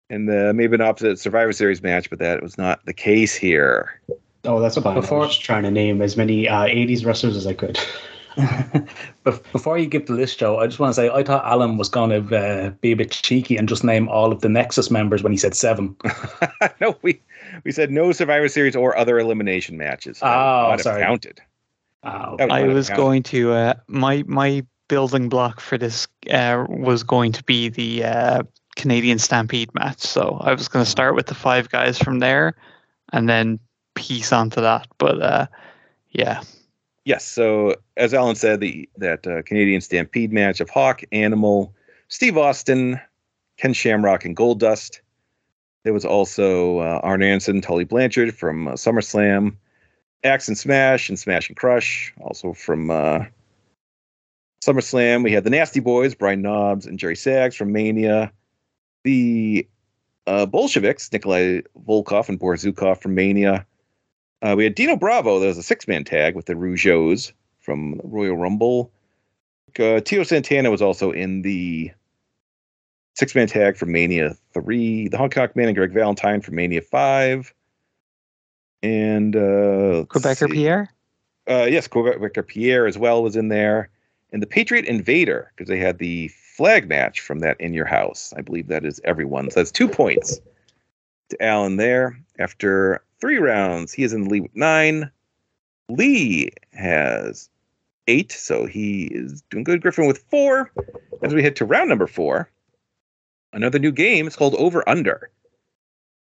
[0.09, 4.01] And uh, maybe an opposite Survivor Series match, but that was not the case here.
[4.43, 4.97] Oh, that's fine.
[4.97, 7.79] I Before- was just trying to name as many uh, 80s wrestlers as I could.
[8.37, 11.77] Bef- Before you give the list, Joe, I just want to say I thought Alan
[11.77, 14.91] was going to uh, be a bit cheeky and just name all of the Nexus
[14.91, 15.97] members when he said seven.
[16.81, 17.21] no, we
[17.65, 20.21] we said no Survivor Series or other elimination matches.
[20.21, 21.03] That would Oh, not have sorry.
[21.03, 21.41] counted.
[22.05, 23.01] Oh, That would I was counted.
[23.03, 28.05] going to uh, my my building block for this uh, was going to be the
[28.05, 28.43] uh,
[28.77, 30.01] Canadian Stampede match.
[30.01, 32.55] So I was going to start with the five guys from there,
[33.13, 33.59] and then
[33.95, 34.87] piece onto that.
[34.99, 35.47] But uh,
[36.11, 36.43] yeah,
[37.11, 37.25] Yes.
[37.25, 41.75] So as Alan said, the that uh, Canadian Stampede match of Hawk, Animal,
[42.07, 43.01] Steve Austin,
[43.57, 45.01] Ken Shamrock, and Goldust.
[45.83, 49.57] There was also uh, Arn Anderson, Tully Blanchard from uh, SummerSlam,
[50.23, 53.25] Axe and Smash, and Smash and Crush, also from uh,
[54.65, 55.25] SummerSlam.
[55.25, 58.31] We had the Nasty Boys, Brian Knobbs and Jerry Sags from Mania.
[59.03, 59.67] The
[60.29, 63.67] uh, Bolsheviks, Nikolai Volkoff and Boris Zukov from Mania.
[64.43, 65.39] Uh, we had Dino Bravo.
[65.39, 68.91] There was a six man tag with the Rougeaus from Royal Rumble.
[69.79, 71.93] Uh, Tito Santana was also in the
[73.15, 75.09] six man tag from Mania 3.
[75.09, 77.55] The Hong Kong Man and Greg Valentine from Mania 5.
[78.83, 80.55] And uh, Quebecer see.
[80.55, 80.91] Pierre.
[81.49, 83.91] Uh, yes, Quebecer Pierre as well was in there.
[84.33, 88.33] And the Patriot Invader, because they had the flag match from that In Your House.
[88.37, 89.51] I believe that is everyone.
[89.51, 90.41] So that's two points
[91.29, 92.19] to Alan there.
[92.39, 95.11] After three rounds, he is in the lead with nine.
[95.89, 97.49] Lee has
[98.07, 99.83] eight, so he is doing good.
[99.83, 100.73] Griffin with four.
[101.23, 102.51] As we head to round number four,
[103.53, 104.27] another new game.
[104.27, 105.31] It's called Over Under.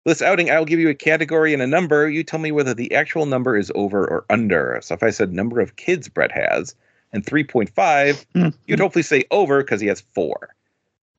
[0.06, 2.08] This outing, I'll give you a category and a number.
[2.08, 4.78] You tell me whether the actual number is over or under.
[4.82, 6.74] So if I said number of kids Bret has
[7.12, 8.48] and 3.5, hmm.
[8.66, 10.54] you'd hopefully say over because he has four.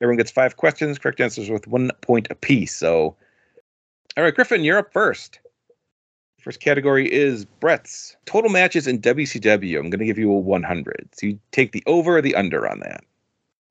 [0.01, 2.75] Everyone gets five questions, correct answers with one point apiece.
[2.75, 3.15] So,
[4.17, 5.39] all right, Griffin, you're up first.
[6.41, 9.77] First category is Bret's total matches in WCW.
[9.77, 11.10] I'm going to give you a 100.
[11.13, 13.04] So you take the over or the under on that.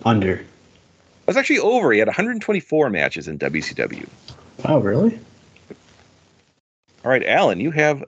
[0.04, 0.44] Under.
[1.26, 1.90] That's actually over.
[1.92, 4.08] He had 124 matches in WCW.
[4.64, 5.18] Oh, really?
[7.04, 8.04] All right, Alan, you have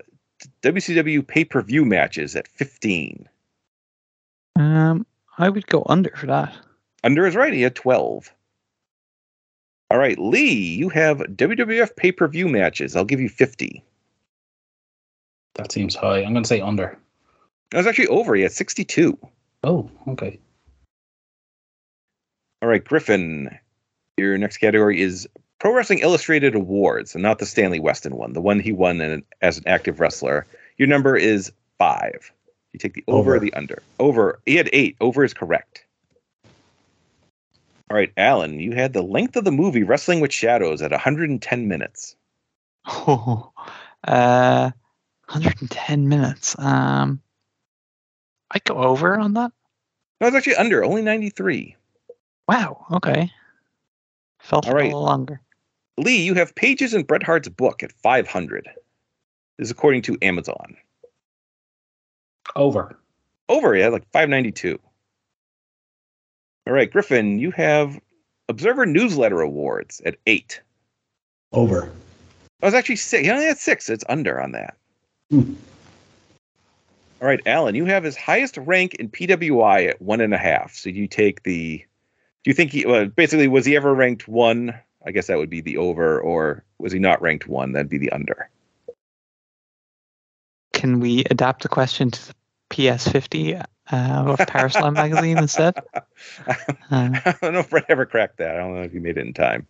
[0.62, 3.28] WCW pay per view matches at 15.
[4.56, 5.04] Um,
[5.38, 6.54] I would go under for that.
[7.02, 7.52] Under is right.
[7.52, 8.32] He had 12.
[9.90, 12.94] All right, Lee, you have WWF pay per view matches.
[12.94, 13.82] I'll give you 50.
[15.54, 16.22] That seems high.
[16.22, 16.98] I'm going to say under.
[17.70, 18.34] That was actually over.
[18.34, 19.18] He had 62.
[19.64, 20.38] Oh, okay.
[22.60, 23.58] All right, Griffin,
[24.16, 28.40] your next category is Pro Wrestling Illustrated Awards, and not the Stanley Weston one, the
[28.40, 30.46] one he won in, as an active wrestler.
[30.76, 32.32] Your number is five.
[32.72, 33.82] You take the over, or the under.
[34.00, 34.40] Over.
[34.46, 34.96] He had eight.
[35.00, 35.84] Over is correct.
[37.90, 41.68] All right, Alan, you had the length of the movie Wrestling with Shadows at 110
[41.68, 42.16] minutes.
[42.86, 43.52] Oh,
[44.04, 44.70] uh,
[45.32, 46.58] 110 minutes.
[46.58, 47.20] Um,
[48.50, 49.50] I go over on that.
[50.20, 51.74] No, it's actually under, only 93.
[52.48, 52.84] Wow.
[52.92, 53.30] Okay.
[54.40, 54.84] Felt All it right.
[54.84, 55.40] a little longer.
[55.98, 58.64] Lee, you have pages in Bret Hart's book at 500.
[59.58, 60.76] This is according to Amazon.
[62.54, 62.98] Over.
[63.48, 64.78] Over, yeah, like 592.
[66.66, 67.98] All right, Griffin, you have
[68.48, 70.60] Observer Newsletter Awards at eight.
[71.52, 71.90] Over.
[72.62, 73.26] I was actually six.
[73.26, 73.88] You only had six.
[73.88, 74.76] It's under on that.
[75.32, 75.54] Hmm.
[77.22, 80.74] All right, Alan, you have his highest rank in PWI at one and a half.
[80.74, 81.78] So you take the.
[81.78, 84.78] Do you think he well, basically was he ever ranked one?
[85.06, 87.72] I guess that would be the over, or was he not ranked one?
[87.72, 88.50] That'd be the under.
[90.74, 92.34] Can we adapt the question to the
[92.70, 95.74] PS50 uh, of Power Slam magazine instead?
[95.96, 96.00] Uh,
[96.90, 98.56] I don't know if Bret ever cracked that.
[98.56, 99.66] I don't know if he made it in time.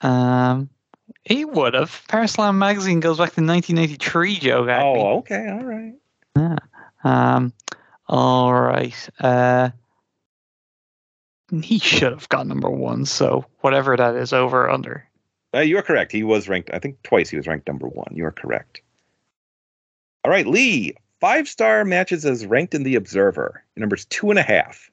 [0.00, 0.70] um,
[1.24, 2.02] he would have.
[2.08, 4.64] Power Slam magazine goes back to 1983, Joe.
[4.64, 4.96] Gagney.
[4.96, 5.94] Oh, okay, all right.
[7.04, 7.52] Um,
[8.06, 9.08] all right.
[9.20, 9.70] Uh,
[11.62, 13.04] he should have got number one.
[13.04, 15.04] So whatever that is, over or under.
[15.54, 16.12] Uh, you are correct.
[16.12, 16.70] He was ranked.
[16.72, 18.12] I think twice he was ranked number one.
[18.14, 18.82] You are correct.
[20.24, 20.94] All right, Lee.
[21.20, 23.64] Five star matches as ranked in the Observer.
[23.74, 24.90] Your number's two and a half.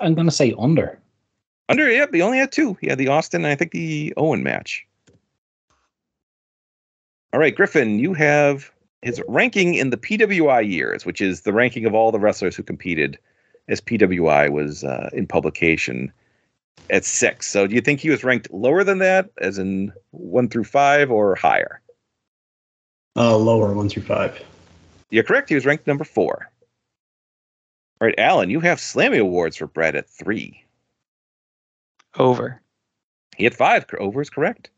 [0.00, 1.00] I'm going to say under.
[1.68, 2.76] Under, yep, he only had two.
[2.80, 4.86] He had the Austin and I think the Owen match.
[7.32, 11.84] All right, Griffin, you have his ranking in the PWI years, which is the ranking
[11.84, 13.18] of all the wrestlers who competed
[13.68, 16.10] as PWI was uh, in publication
[16.88, 17.46] at six.
[17.46, 21.10] So do you think he was ranked lower than that, as in one through five,
[21.10, 21.82] or higher?
[23.14, 24.42] Uh, lower, one through five.
[25.10, 25.48] You're correct.
[25.48, 26.50] He was ranked number four.
[28.00, 30.64] All right, Alan, you have Slammy Awards for Bret at three.
[32.16, 32.60] Over.
[33.36, 33.84] He had five.
[33.98, 34.70] Over is correct.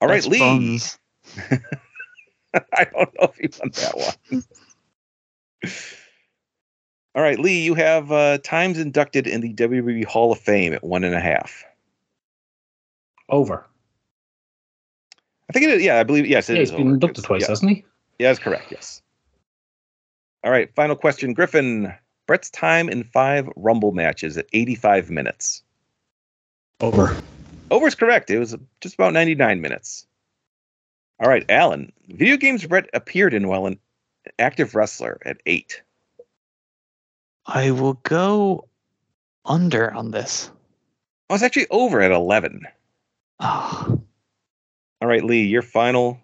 [0.00, 0.38] All right, That's Lee.
[0.38, 0.98] buns.
[2.54, 3.96] I don't know if he won that
[4.32, 4.44] one.
[7.16, 10.82] All right, Lee, you have uh, times inducted in the WWE Hall of Fame at
[10.84, 11.64] one and a half.
[13.28, 13.64] Over.
[15.48, 15.82] I think it is.
[15.82, 16.26] Yeah, I believe.
[16.26, 16.94] Yes, it Yeah, is he's been over.
[16.94, 17.48] inducted It's- twice, yeah.
[17.48, 17.84] hasn't he?
[18.18, 18.70] Yeah, that's correct.
[18.70, 19.00] Yes.
[20.44, 21.92] All right, final question, Griffin.
[22.26, 25.62] Bret's time in five Rumble matches at 85 minutes.
[26.80, 27.16] Over.
[27.70, 28.30] Over is correct.
[28.30, 30.06] It was just about 99 minutes.
[31.20, 31.92] All right, Alan.
[32.08, 33.78] Video games Bret appeared in while an
[34.38, 35.82] active wrestler at eight.
[37.46, 38.68] I will go
[39.44, 40.50] under on this.
[40.50, 40.56] Oh,
[41.30, 42.62] I was actually over at 11.
[43.40, 44.00] Oh,
[45.00, 46.18] All right, Lee, your final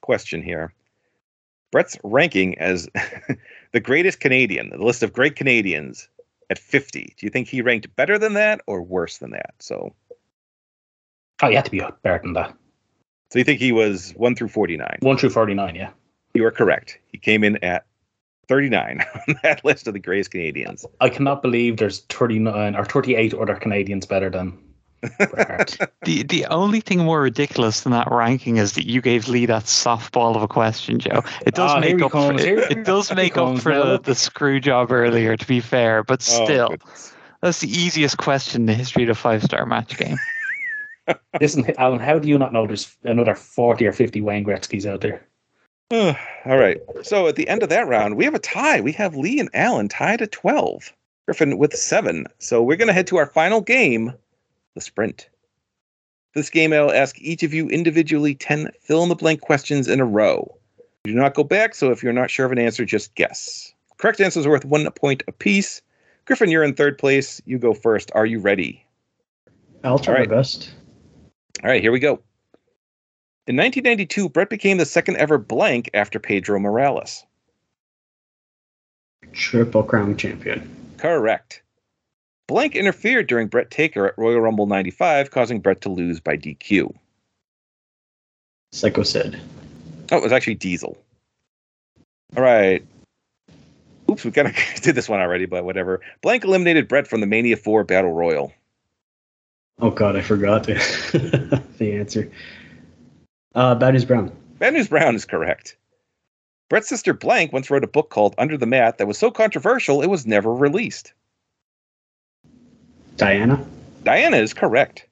[0.00, 0.72] question here.
[1.74, 2.88] Bret's ranking as
[3.72, 6.08] the greatest Canadian, the list of great Canadians
[6.48, 7.16] at 50.
[7.18, 9.54] Do you think he ranked better than that or worse than that?
[9.58, 9.92] So,
[11.42, 12.54] Oh, you had to be better than that.
[13.32, 14.98] so you think he was 1 through 49?
[15.00, 15.90] 1 through 49, yeah.
[16.32, 17.00] You are correct.
[17.08, 17.86] He came in at
[18.46, 20.86] 39 on that list of the greatest Canadians.
[21.00, 24.56] I cannot believe there's 39 or 38 other Canadians better than.
[26.04, 29.64] The the only thing more ridiculous than that ranking is that you gave Lee that
[29.64, 31.22] softball of a question, Joe.
[31.46, 33.74] It does Ah, make up for comes, here it, it does make up comes for
[33.74, 35.36] the, the screw job earlier.
[35.36, 37.14] To be fair, but Oh, still, goodness.
[37.42, 40.16] that's the easiest question in the history of the five star match game.
[41.40, 45.00] Listen, Alan, how do you not know there's another 40 or 50 Wayne Gretzky's out
[45.02, 45.26] there?
[45.90, 46.78] All right.
[47.02, 48.80] So at the end of that round, we have a tie.
[48.80, 50.92] We have Lee and Alan tied at 12.
[51.26, 52.26] Griffin with seven.
[52.38, 54.12] So we're going to head to our final game,
[54.74, 55.28] the sprint.
[56.34, 60.00] This game, I'll ask each of you individually 10 fill in the blank questions in
[60.00, 60.58] a row.
[61.04, 63.72] You do not go back, so if you're not sure of an answer, just guess.
[63.98, 65.80] Correct answers are worth one point apiece.
[66.24, 67.40] Griffin, you're in third place.
[67.44, 68.10] You go first.
[68.14, 68.84] Are you ready?
[69.84, 70.28] I'll try right.
[70.28, 70.72] my best.
[71.62, 72.20] All right, here we go.
[73.46, 77.24] In 1992, Bret became the second ever blank after Pedro Morales.
[79.32, 80.94] Triple Crown champion.
[80.96, 81.62] Correct.
[82.46, 86.94] Blank interfered during Bret Taker at Royal Rumble 95, causing Bret to lose by DQ.
[88.72, 89.40] Psycho Sid.
[90.12, 90.98] Oh, it was actually Diesel.
[92.36, 92.84] All right.
[94.10, 96.00] Oops, we kind of did this one already, but whatever.
[96.20, 98.52] Blank eliminated Bret from the Mania 4 Battle Royal.
[99.80, 102.30] Oh God, I forgot the the answer.
[103.54, 104.30] Uh, Bad News Brown.
[104.58, 105.76] Bad News Brown is correct.
[106.68, 110.02] Bret's sister Blank once wrote a book called Under the Mat that was so controversial
[110.02, 111.12] it was never released.
[113.16, 113.64] Diana.
[114.02, 115.06] Diana is correct.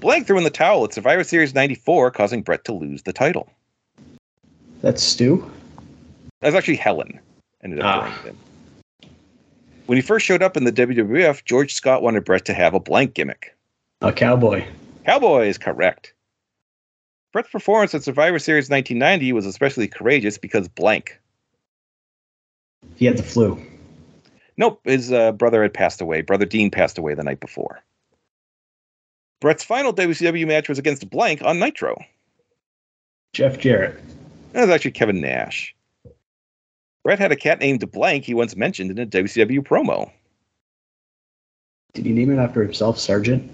[0.00, 3.50] Blank threw in the towel at Survivor Series 94, causing Bret to lose the title.
[4.82, 5.50] That's Stu.
[6.40, 7.18] That's actually Helen.
[7.62, 8.30] Ended up Ah.
[9.86, 12.80] When he first showed up in the WWF, George Scott wanted Bret to have a
[12.80, 13.56] blank gimmick.
[14.02, 14.66] A cowboy.
[15.04, 16.12] Cowboy is correct.
[17.32, 21.18] Bret's performance at Survivor Series 1990 was especially courageous because blank.
[22.96, 23.60] He had the flu.
[24.58, 26.22] Nope, his uh, brother had passed away.
[26.22, 27.82] Brother Dean passed away the night before.
[29.40, 32.02] Bret's final WCW match was against blank on Nitro.
[33.34, 34.00] Jeff Jarrett.
[34.52, 35.74] That was actually Kevin Nash.
[37.04, 40.10] Bret had a cat named Blank he once mentioned in a WCW promo.
[41.92, 43.50] Did he name it after himself, Sergeant?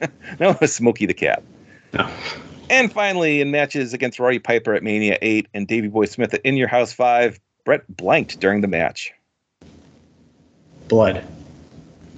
[0.38, 1.42] No, it was Smokey the Cat.
[1.92, 2.08] No.
[2.70, 6.40] And finally, in matches against Roddy Piper at Mania 8 and Davey Boy Smith at
[6.42, 9.12] In Your House 5, Bret blanked during the match.
[10.88, 11.24] Blood.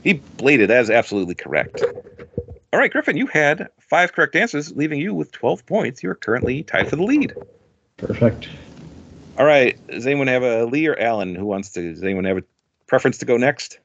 [0.03, 0.71] He bladed.
[0.71, 1.83] That is absolutely correct.
[2.73, 6.03] All right, Griffin, you had five correct answers, leaving you with 12 points.
[6.03, 7.35] You are currently tied for the lead.
[7.97, 8.49] Perfect.
[9.39, 11.95] All right, does anyone have a Lee or Alan who wants to?
[11.95, 12.45] Does anyone have a
[12.87, 13.79] preference to go next?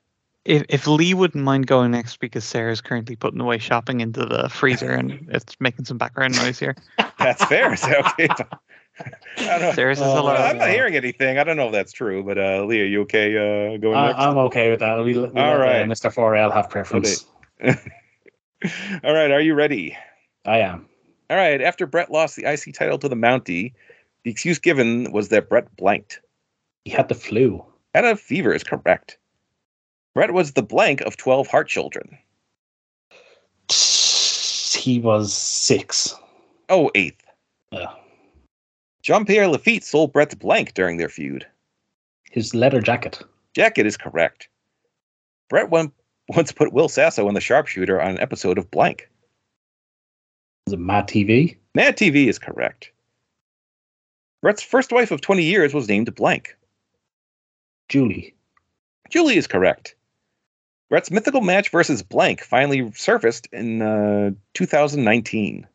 [0.45, 4.47] If if Lee wouldn't mind going next because Sarah's currently putting away shopping into the
[4.49, 6.75] freezer and it's making some background noise here.
[7.19, 7.73] That's fair.
[7.73, 8.27] Is that okay?
[9.00, 9.72] I don't know.
[9.74, 10.34] Sarah says Uh, hello.
[10.34, 11.38] I'm not hearing anything.
[11.38, 14.08] I don't know if that's true, but uh, Lee, are you okay uh, going I,
[14.08, 14.20] next?
[14.20, 14.98] I'm okay with that.
[15.00, 15.82] We, we let All right.
[15.82, 16.14] uh, Mr.
[16.14, 17.26] 4L have preference.
[19.04, 19.98] All right, are you ready?
[20.46, 20.88] I am.
[21.30, 23.74] All right, after Bret lost the IC title to the Mountie,
[24.24, 26.22] the excuse given was that Bret blanked.
[26.86, 27.66] He had the flu.
[27.93, 29.18] Had a fever is correct.
[30.14, 32.18] Brett was the blank of 12 Hart children.
[33.70, 36.16] He was six.
[36.70, 37.24] Oh, eighth.
[37.72, 37.93] Yeah.
[39.06, 41.45] Jean Pierre Lafitte sold Bret's blank during their feud.
[42.32, 43.22] His leather jacket.
[43.53, 44.49] Jacket is correct.
[45.47, 45.91] Bret one,
[46.30, 49.08] once put Will Sasso in the sharpshooter on an episode of Blank.
[50.66, 51.56] Was it Mad TV?
[51.76, 52.91] Mad TV is correct.
[54.41, 56.58] Bret's first wife of 20 years was named Blank.
[57.89, 58.34] Julie.
[59.12, 59.93] Julie is correct.
[60.89, 65.68] Bret's mythical match versus Blank finally surfaced in uh, 2019.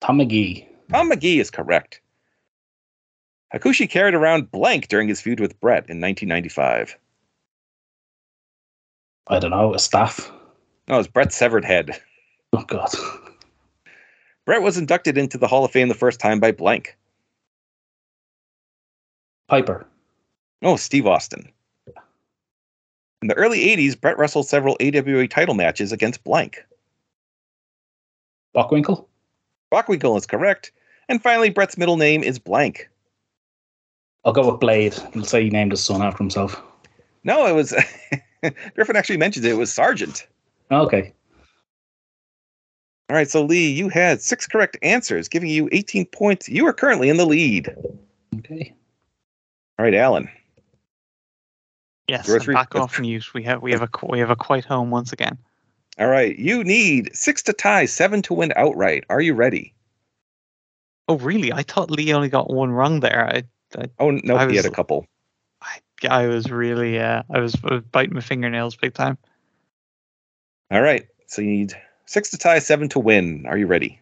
[0.00, 0.69] Tom Magee.
[0.90, 2.00] Tom Magee is correct.
[3.54, 6.96] Hakushi carried around Blank during his feud with Bret in 1995.
[9.28, 9.74] I don't know.
[9.74, 10.30] A staff.
[10.88, 12.00] No, it was Bret's severed head.
[12.52, 12.90] Oh, God.
[14.44, 16.96] Bret was inducted into the Hall of Fame the first time by Blank.
[19.48, 19.86] Piper.
[20.62, 21.48] Oh, Steve Austin.
[23.22, 26.64] In the early 80s, Bret wrestled several AWA title matches against Blank.
[28.52, 29.08] Buckwinkle.
[29.70, 30.72] Bockwinkel is correct.
[31.10, 32.88] And finally, Bret's middle name is Blank.
[34.24, 34.94] I'll go with Blade.
[35.12, 36.62] He'll say he named his son after himself.
[37.24, 37.74] No, it was.
[38.74, 39.50] Griffin actually mentioned it.
[39.50, 40.26] It was Sergeant.
[40.70, 41.12] Oh, okay.
[43.10, 46.48] All right, so Lee, you had six correct answers, giving you 18 points.
[46.48, 47.74] You are currently in the lead.
[48.38, 48.72] Okay.
[49.78, 50.28] All right, Alan.
[52.06, 53.34] Yes, Your I'm three- back off mute.
[53.34, 55.36] We have we have a we have a quiet home once again.
[55.98, 59.02] All right, you need six to tie, seven to win outright.
[59.10, 59.74] Are you ready?
[61.10, 61.52] Oh really?
[61.52, 63.28] I thought Lee only got one wrong there.
[63.28, 63.42] I
[63.76, 65.08] I, Oh no, I he had a couple.
[65.60, 67.56] I, I was really uh, I was,
[67.90, 69.18] biting my fingernails big time.
[70.70, 71.74] All right, so you need
[72.06, 73.44] six to tie, seven to win.
[73.48, 73.98] Are you ready?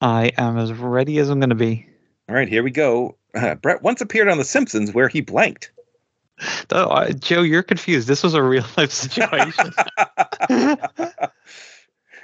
[0.00, 1.86] I am as ready as I'm going to be.
[2.28, 3.16] All right, here we go.
[3.62, 5.70] Bret once appeared on The Simpsons where he blanked.
[6.72, 8.08] Oh, Joe, you're confused.
[8.08, 9.72] This was a real life situation.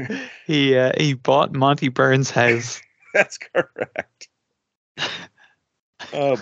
[0.45, 2.83] he uh, he bought Monty Burns' house.
[3.15, 4.29] That's correct.
[6.13, 6.37] Uh,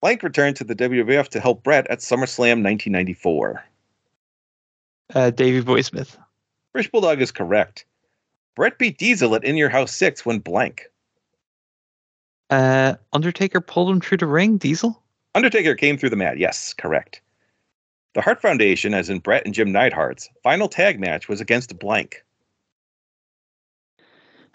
[0.00, 3.64] Blank returned to the WWF to help Bret at SummerSlam 1994.
[5.14, 6.18] Uh, Davey Boy Smith.
[6.72, 7.84] British Bulldog is correct.
[8.54, 10.90] Bret beat Diesel at In Your House 6 when blank.
[12.50, 14.56] Uh, Undertaker pulled him through the ring.
[14.56, 15.00] Diesel.
[15.34, 16.38] Undertaker came through the mat.
[16.38, 17.20] Yes, correct.
[18.14, 22.24] The Hart Foundation, as in Bret and Jim Neidhart's, final tag match was against blank.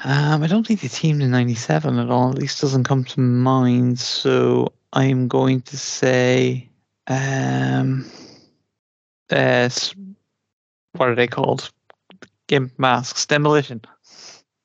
[0.04, 2.30] Um, I don't think they teamed in '97 at all.
[2.32, 3.99] At least doesn't come to mind.
[3.99, 6.68] So I'm going to say,
[7.08, 8.06] um,
[9.30, 9.70] uh,
[10.93, 11.72] what are they called?
[12.47, 13.26] Gimp masks.
[13.26, 13.82] Demolition.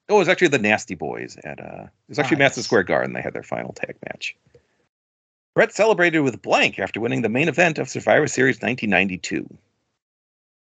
[0.09, 2.63] Oh, it was actually the Nasty Boys at uh it was actually Ah, Madison.
[2.63, 3.13] Square Garden.
[3.13, 4.37] They had their final tag match.
[5.55, 9.49] Bret celebrated with blank after winning the main event of Survivor Series 1992.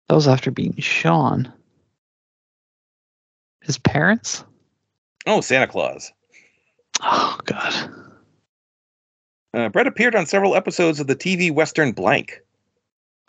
[0.08, 1.52] That was after being Shawn.
[3.62, 4.42] His parents?
[5.26, 6.12] Oh, Santa Claus.
[7.02, 7.90] Oh God.
[9.52, 12.40] Uh, Bret appeared on several episodes of the TV Western Blank.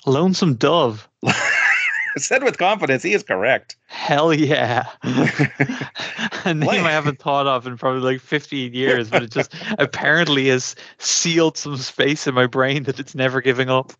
[0.05, 1.07] Lonesome Dove.
[2.17, 3.77] Said with confidence, he is correct.
[3.87, 4.85] Hell yeah.
[5.03, 10.49] a name I haven't thought of in probably like 15 years, but it just apparently
[10.49, 13.93] has sealed some space in my brain that it's never giving up.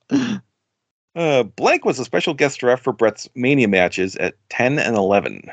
[1.16, 5.50] Uh, Blank was a special guest ref for Bret's Mania matches at 10 and 11.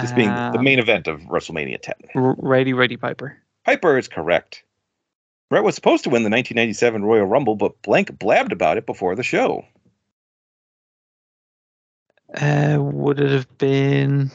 [0.00, 1.94] This being the Um, main event of WrestleMania 10.
[2.14, 3.36] R- Ready, ready, Piper.
[3.64, 4.62] Piper is correct.
[5.50, 9.14] Bret was supposed to win the 1997 Royal Rumble, but Blank blabbed about it before
[9.14, 9.64] the show.
[12.36, 14.30] Uh, would it have been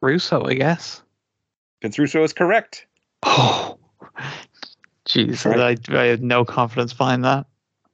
[0.00, 1.02] Russo, I guess?
[1.82, 2.86] Vince Russo is correct.
[3.26, 3.78] Oh,
[5.06, 5.44] jeez.
[5.44, 7.46] I, I had no confidence behind that.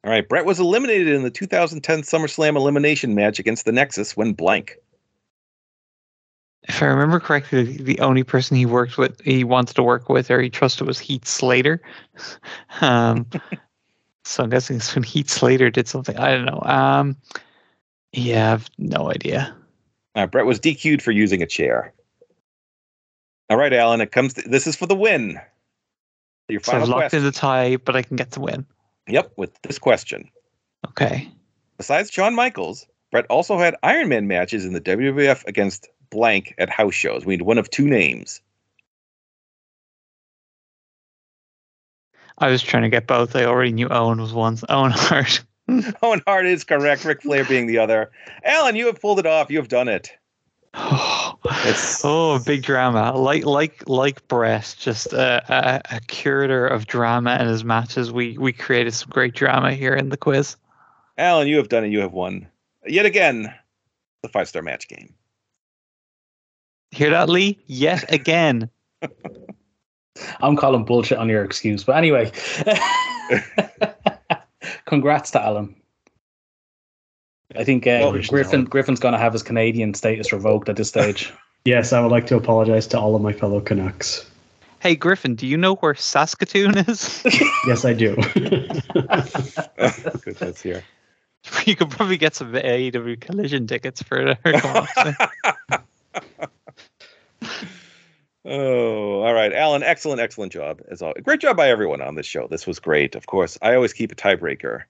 [0.04, 4.32] All right, Bret was eliminated in the 2010 SummerSlam elimination match against the Nexus when
[4.32, 4.76] blank.
[6.64, 10.30] If I remember correctly, the only person he worked with, he wanted to work with,
[10.30, 11.80] or he trusted, was Heath Slater.
[12.80, 13.26] Um,
[14.24, 16.16] so I'm guessing it's when Heath Slater did something.
[16.16, 16.62] I don't know.
[16.62, 17.16] Um,
[18.12, 19.54] yeah, I've no idea.
[20.14, 21.92] Uh, Bret was DQ'd for using a chair.
[23.48, 24.34] All right, Alan, it comes.
[24.34, 25.40] this is for the win.
[26.48, 27.18] Your So I've locked question.
[27.20, 28.64] in the tie, but I can get the win.
[29.08, 30.30] Yep, with this question.
[30.86, 31.28] Okay.
[31.76, 36.68] Besides Shawn Michaels, Bret also had Iron Man matches in the WWF against blank at
[36.68, 37.24] house shows.
[37.24, 38.40] We need one of two names.
[42.38, 43.36] I was trying to get both.
[43.36, 44.58] I already knew Owen was one.
[44.68, 45.42] Owen Hart.
[46.02, 48.10] Owen Hart is correct, Ric Flair being the other.
[48.44, 49.50] Alan, you have pulled it off.
[49.50, 50.10] You have done it.
[51.62, 53.12] It's- oh, big drama.
[53.16, 58.12] Like like like Bret, just a, a, a curator of drama in his matches.
[58.12, 60.56] We we created some great drama here in the quiz.
[61.18, 61.88] Alan, you have done it.
[61.90, 62.46] You have won.
[62.86, 63.52] Yet again,
[64.22, 65.14] the five star match game.
[66.90, 67.58] Hear that, Lee?
[67.66, 68.68] Yet again.
[70.40, 71.84] I'm calling bullshit on your excuse.
[71.84, 72.30] But anyway,
[74.86, 75.74] congrats to Alan.
[77.56, 80.88] I think uh, Well, Griffin Griffin's going to have his Canadian status revoked at this
[80.88, 81.32] stage.
[81.66, 84.24] Yes, I would like to apologize to all of my fellow Canucks.
[84.78, 87.22] Hey Griffin, do you know where Saskatoon is?
[87.66, 88.16] Yes, I do.
[88.32, 88.82] Good,
[90.38, 90.82] that's here.
[91.66, 95.82] you could probably get some AEW collision tickets for it.
[98.44, 99.82] Oh, all right, Alan.
[99.82, 101.22] Excellent, excellent job as always.
[101.22, 102.46] Great job by everyone on this show.
[102.46, 103.14] This was great.
[103.14, 104.84] Of course, I always keep a tiebreaker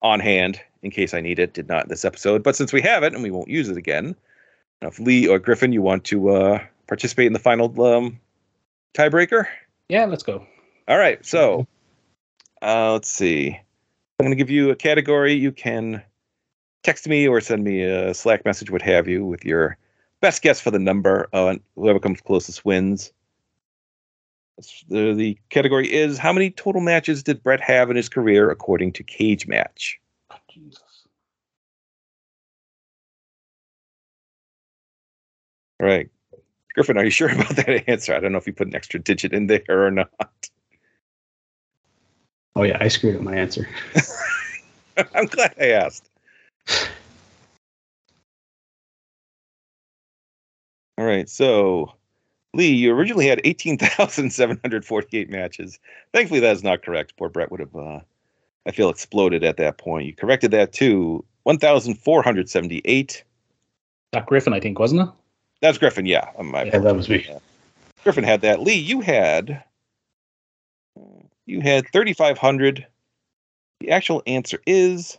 [0.00, 1.52] on hand in case I need it.
[1.52, 4.16] Did not this episode, but since we have it and we won't use it again,
[4.80, 8.18] if Lee or Griffin, you want to uh, participate in the final um,
[8.94, 9.46] tiebreaker?
[9.90, 10.46] Yeah, let's go.
[10.86, 11.24] All right.
[11.26, 11.66] So
[12.62, 13.50] uh, let's see.
[13.50, 15.34] I'm going to give you a category.
[15.34, 16.02] You can
[16.82, 19.76] text me or send me a Slack message, what have you, with your
[20.20, 21.28] best guess for the number.
[21.32, 23.12] Uh, whoever comes closest wins.
[24.88, 28.92] The, the category is how many total matches did Bret have in his career according
[28.94, 29.94] to Cagematch?
[30.50, 30.82] Jesus.
[35.80, 36.10] All right.
[36.74, 38.14] Griffin, are you sure about that answer?
[38.14, 40.10] I don't know if you put an extra digit in there or not.
[42.56, 43.68] oh yeah, I screwed up my answer.
[45.14, 46.08] I'm glad I asked.
[50.98, 51.94] All right, so
[52.54, 55.78] Lee, you originally had 18,748 matches.
[56.12, 57.16] Thankfully, that is not correct.
[57.16, 58.00] Poor Bret would have, uh,
[58.66, 60.06] I feel, exploded at that point.
[60.06, 63.24] You corrected that to 1,478.
[64.10, 65.08] That Griffin, I think, wasn't it?
[65.60, 66.30] That's Griffin, yeah.
[66.36, 67.28] Um, my Yeah, that was me.
[68.02, 68.60] Griffin had that.
[68.60, 69.62] Lee, you had
[71.46, 72.86] you had 3,500.
[73.80, 75.16] The actual answer is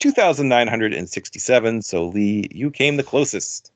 [0.00, 1.82] 2,967.
[1.82, 3.71] So Lee, you came the closest.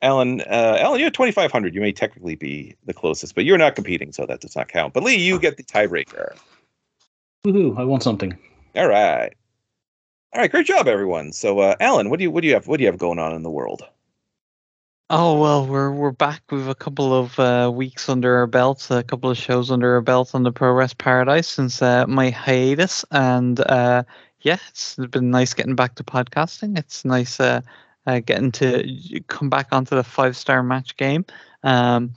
[0.00, 1.74] Alan, uh, Alan, you're 2,500.
[1.74, 4.94] You may technically be the closest, but you're not competing, so that does not count.
[4.94, 6.36] But Lee, you get the tiebreaker.
[7.44, 7.78] Woohoo!
[7.78, 8.36] I want something.
[8.76, 9.32] All right,
[10.32, 11.32] all right, great job, everyone.
[11.32, 13.18] So, uh, Alan, what do you what do you have what do you have going
[13.18, 13.82] on in the world?
[15.08, 19.02] Oh well, we're we're back with a couple of uh, weeks under our belts, a
[19.02, 23.06] couple of shows under our belt on the Pro Rest Paradise since uh, my hiatus,
[23.10, 24.02] and uh,
[24.42, 26.76] yeah, it's been nice getting back to podcasting.
[26.76, 27.40] It's nice
[28.08, 31.24] uh, getting to come back onto the five star match game,
[31.62, 32.14] um,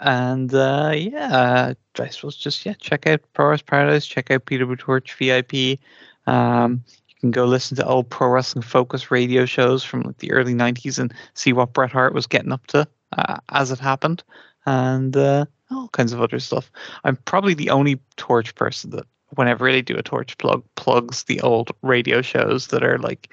[0.00, 4.78] and uh, yeah, I suppose just yeah, check out Pro Wrestling Paradise, check out PW
[4.78, 5.78] Torch VIP.
[6.26, 10.32] Um, you can go listen to old pro wrestling focus radio shows from like the
[10.32, 12.86] early 90s and see what Bret Hart was getting up to
[13.16, 14.22] uh, as it happened
[14.66, 16.70] and uh, all kinds of other stuff.
[17.04, 21.40] I'm probably the only torch person that whenever they do a torch plug plugs the
[21.40, 23.28] old radio shows that are like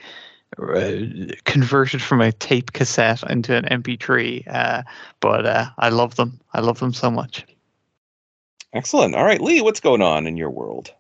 [1.46, 4.84] converted from a tape cassette into an MP3 uh,
[5.20, 6.40] but uh, I love them.
[6.54, 7.46] I love them so much.
[8.74, 9.16] Excellent.
[9.16, 10.94] All right, Lee, what's going on in your world?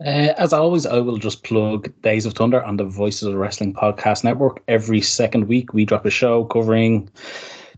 [0.00, 3.38] Uh, as always, I will just plug Days of Thunder on the Voices of the
[3.38, 4.62] Wrestling Podcast Network.
[4.66, 7.10] Every second week, we drop a show covering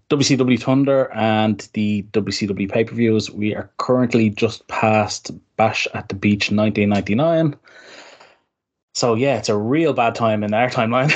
[0.09, 3.31] WCW Thunder and the WCW pay per views.
[3.31, 7.57] We are currently just past Bash at the Beach 1999.
[8.95, 11.11] So, yeah, it's a real bad time in our timeline.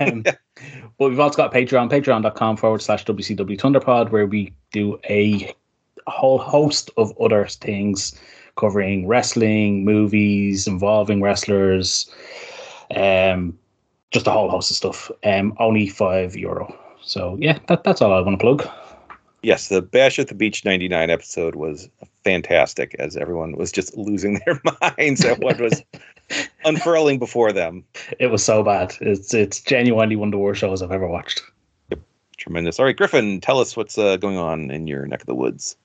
[0.12, 0.22] um,
[0.98, 5.54] but we've also got Patreon, patreon.com forward slash WCW Thunderpod, where we do a
[6.06, 8.18] whole host of other things
[8.56, 12.10] covering wrestling, movies involving wrestlers,
[12.94, 13.58] um,
[14.10, 15.10] just a whole host of stuff.
[15.24, 16.76] Um, only five euro.
[17.02, 18.68] So yeah, that, that's all I want to plug.
[19.42, 21.88] Yes, the Bash at the Beach 99 episode was
[22.22, 24.60] fantastic as everyone was just losing their
[24.98, 25.82] minds at what was
[26.64, 27.84] unfurling before them.
[28.18, 28.94] It was so bad.
[29.00, 31.42] It's it's genuinely one of the worst shows I've ever watched.
[32.38, 32.80] Tremendous.
[32.80, 35.76] All right, Griffin, tell us what's uh, going on in your neck of the woods.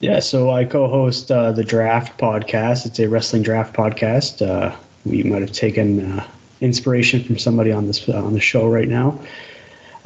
[0.00, 2.86] Yeah, so I co-host uh, the Draft podcast.
[2.86, 4.46] It's a wrestling draft podcast.
[4.46, 6.28] Uh, we might have taken uh,
[6.60, 9.18] inspiration from somebody on this on the show right now,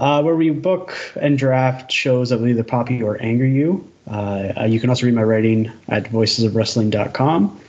[0.02, 3.88] uh, where we book and draft shows that will either pop you or anger you.
[4.10, 7.60] Uh, you can also read my writing at voicesofwrestling.com.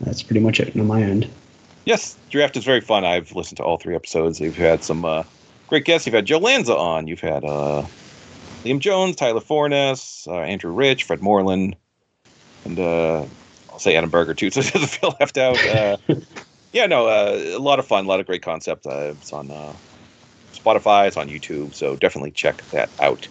[0.00, 1.28] That's pretty much it on my end.
[1.84, 3.04] Yes, draft is very fun.
[3.04, 4.40] I've listened to all three episodes.
[4.40, 5.22] You've had some uh,
[5.68, 6.06] great guests.
[6.06, 7.06] You've had Joe Lanza on.
[7.06, 7.44] You've had
[8.64, 11.76] Liam Jones, Tyler Forness, uh, Andrew Rich, Fred Moreland,
[12.64, 13.24] and uh,
[13.70, 15.58] I'll say Adam Berger too, so it doesn't feel left out.
[15.66, 15.96] Uh,
[16.72, 18.86] yeah, no, uh, a lot of fun, a lot of great concepts.
[18.86, 19.72] Uh, it's on uh,
[20.68, 23.26] Spotify, it's on YouTube, so definitely check that out.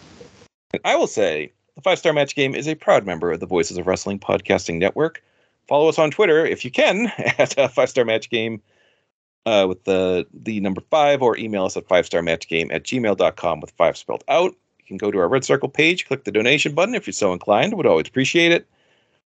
[0.72, 3.46] And I will say, the Five Star Match Game is a proud member of the
[3.46, 5.22] Voices of Wrestling Podcasting Network.
[5.68, 7.06] Follow us on Twitter if you can
[7.38, 8.60] at Five Star Match Game.
[9.46, 12.82] Uh, with the the number five or email us at five star match game at
[12.82, 16.32] gmail.com with five spelled out You can go to our Red Circle page, click the
[16.32, 17.72] donation button if you're so inclined.
[17.72, 18.68] Would always appreciate it.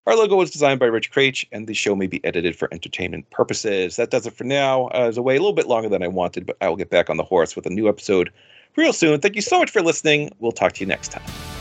[0.07, 3.29] Our logo was designed by Rich Craich, and the show may be edited for entertainment
[3.29, 3.97] purposes.
[3.97, 4.87] That does it for now.
[4.87, 7.11] Uh, was away a little bit longer than I wanted, but I will get back
[7.11, 8.31] on the horse with a new episode
[8.75, 9.19] real soon.
[9.19, 10.31] Thank you so much for listening.
[10.39, 11.60] We'll talk to you next time.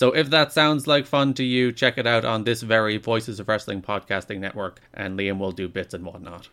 [0.00, 3.38] So if that sounds like fun to you, check it out on this very Voices
[3.38, 6.48] of Wrestling podcasting network, and Liam will do bits and whatnot.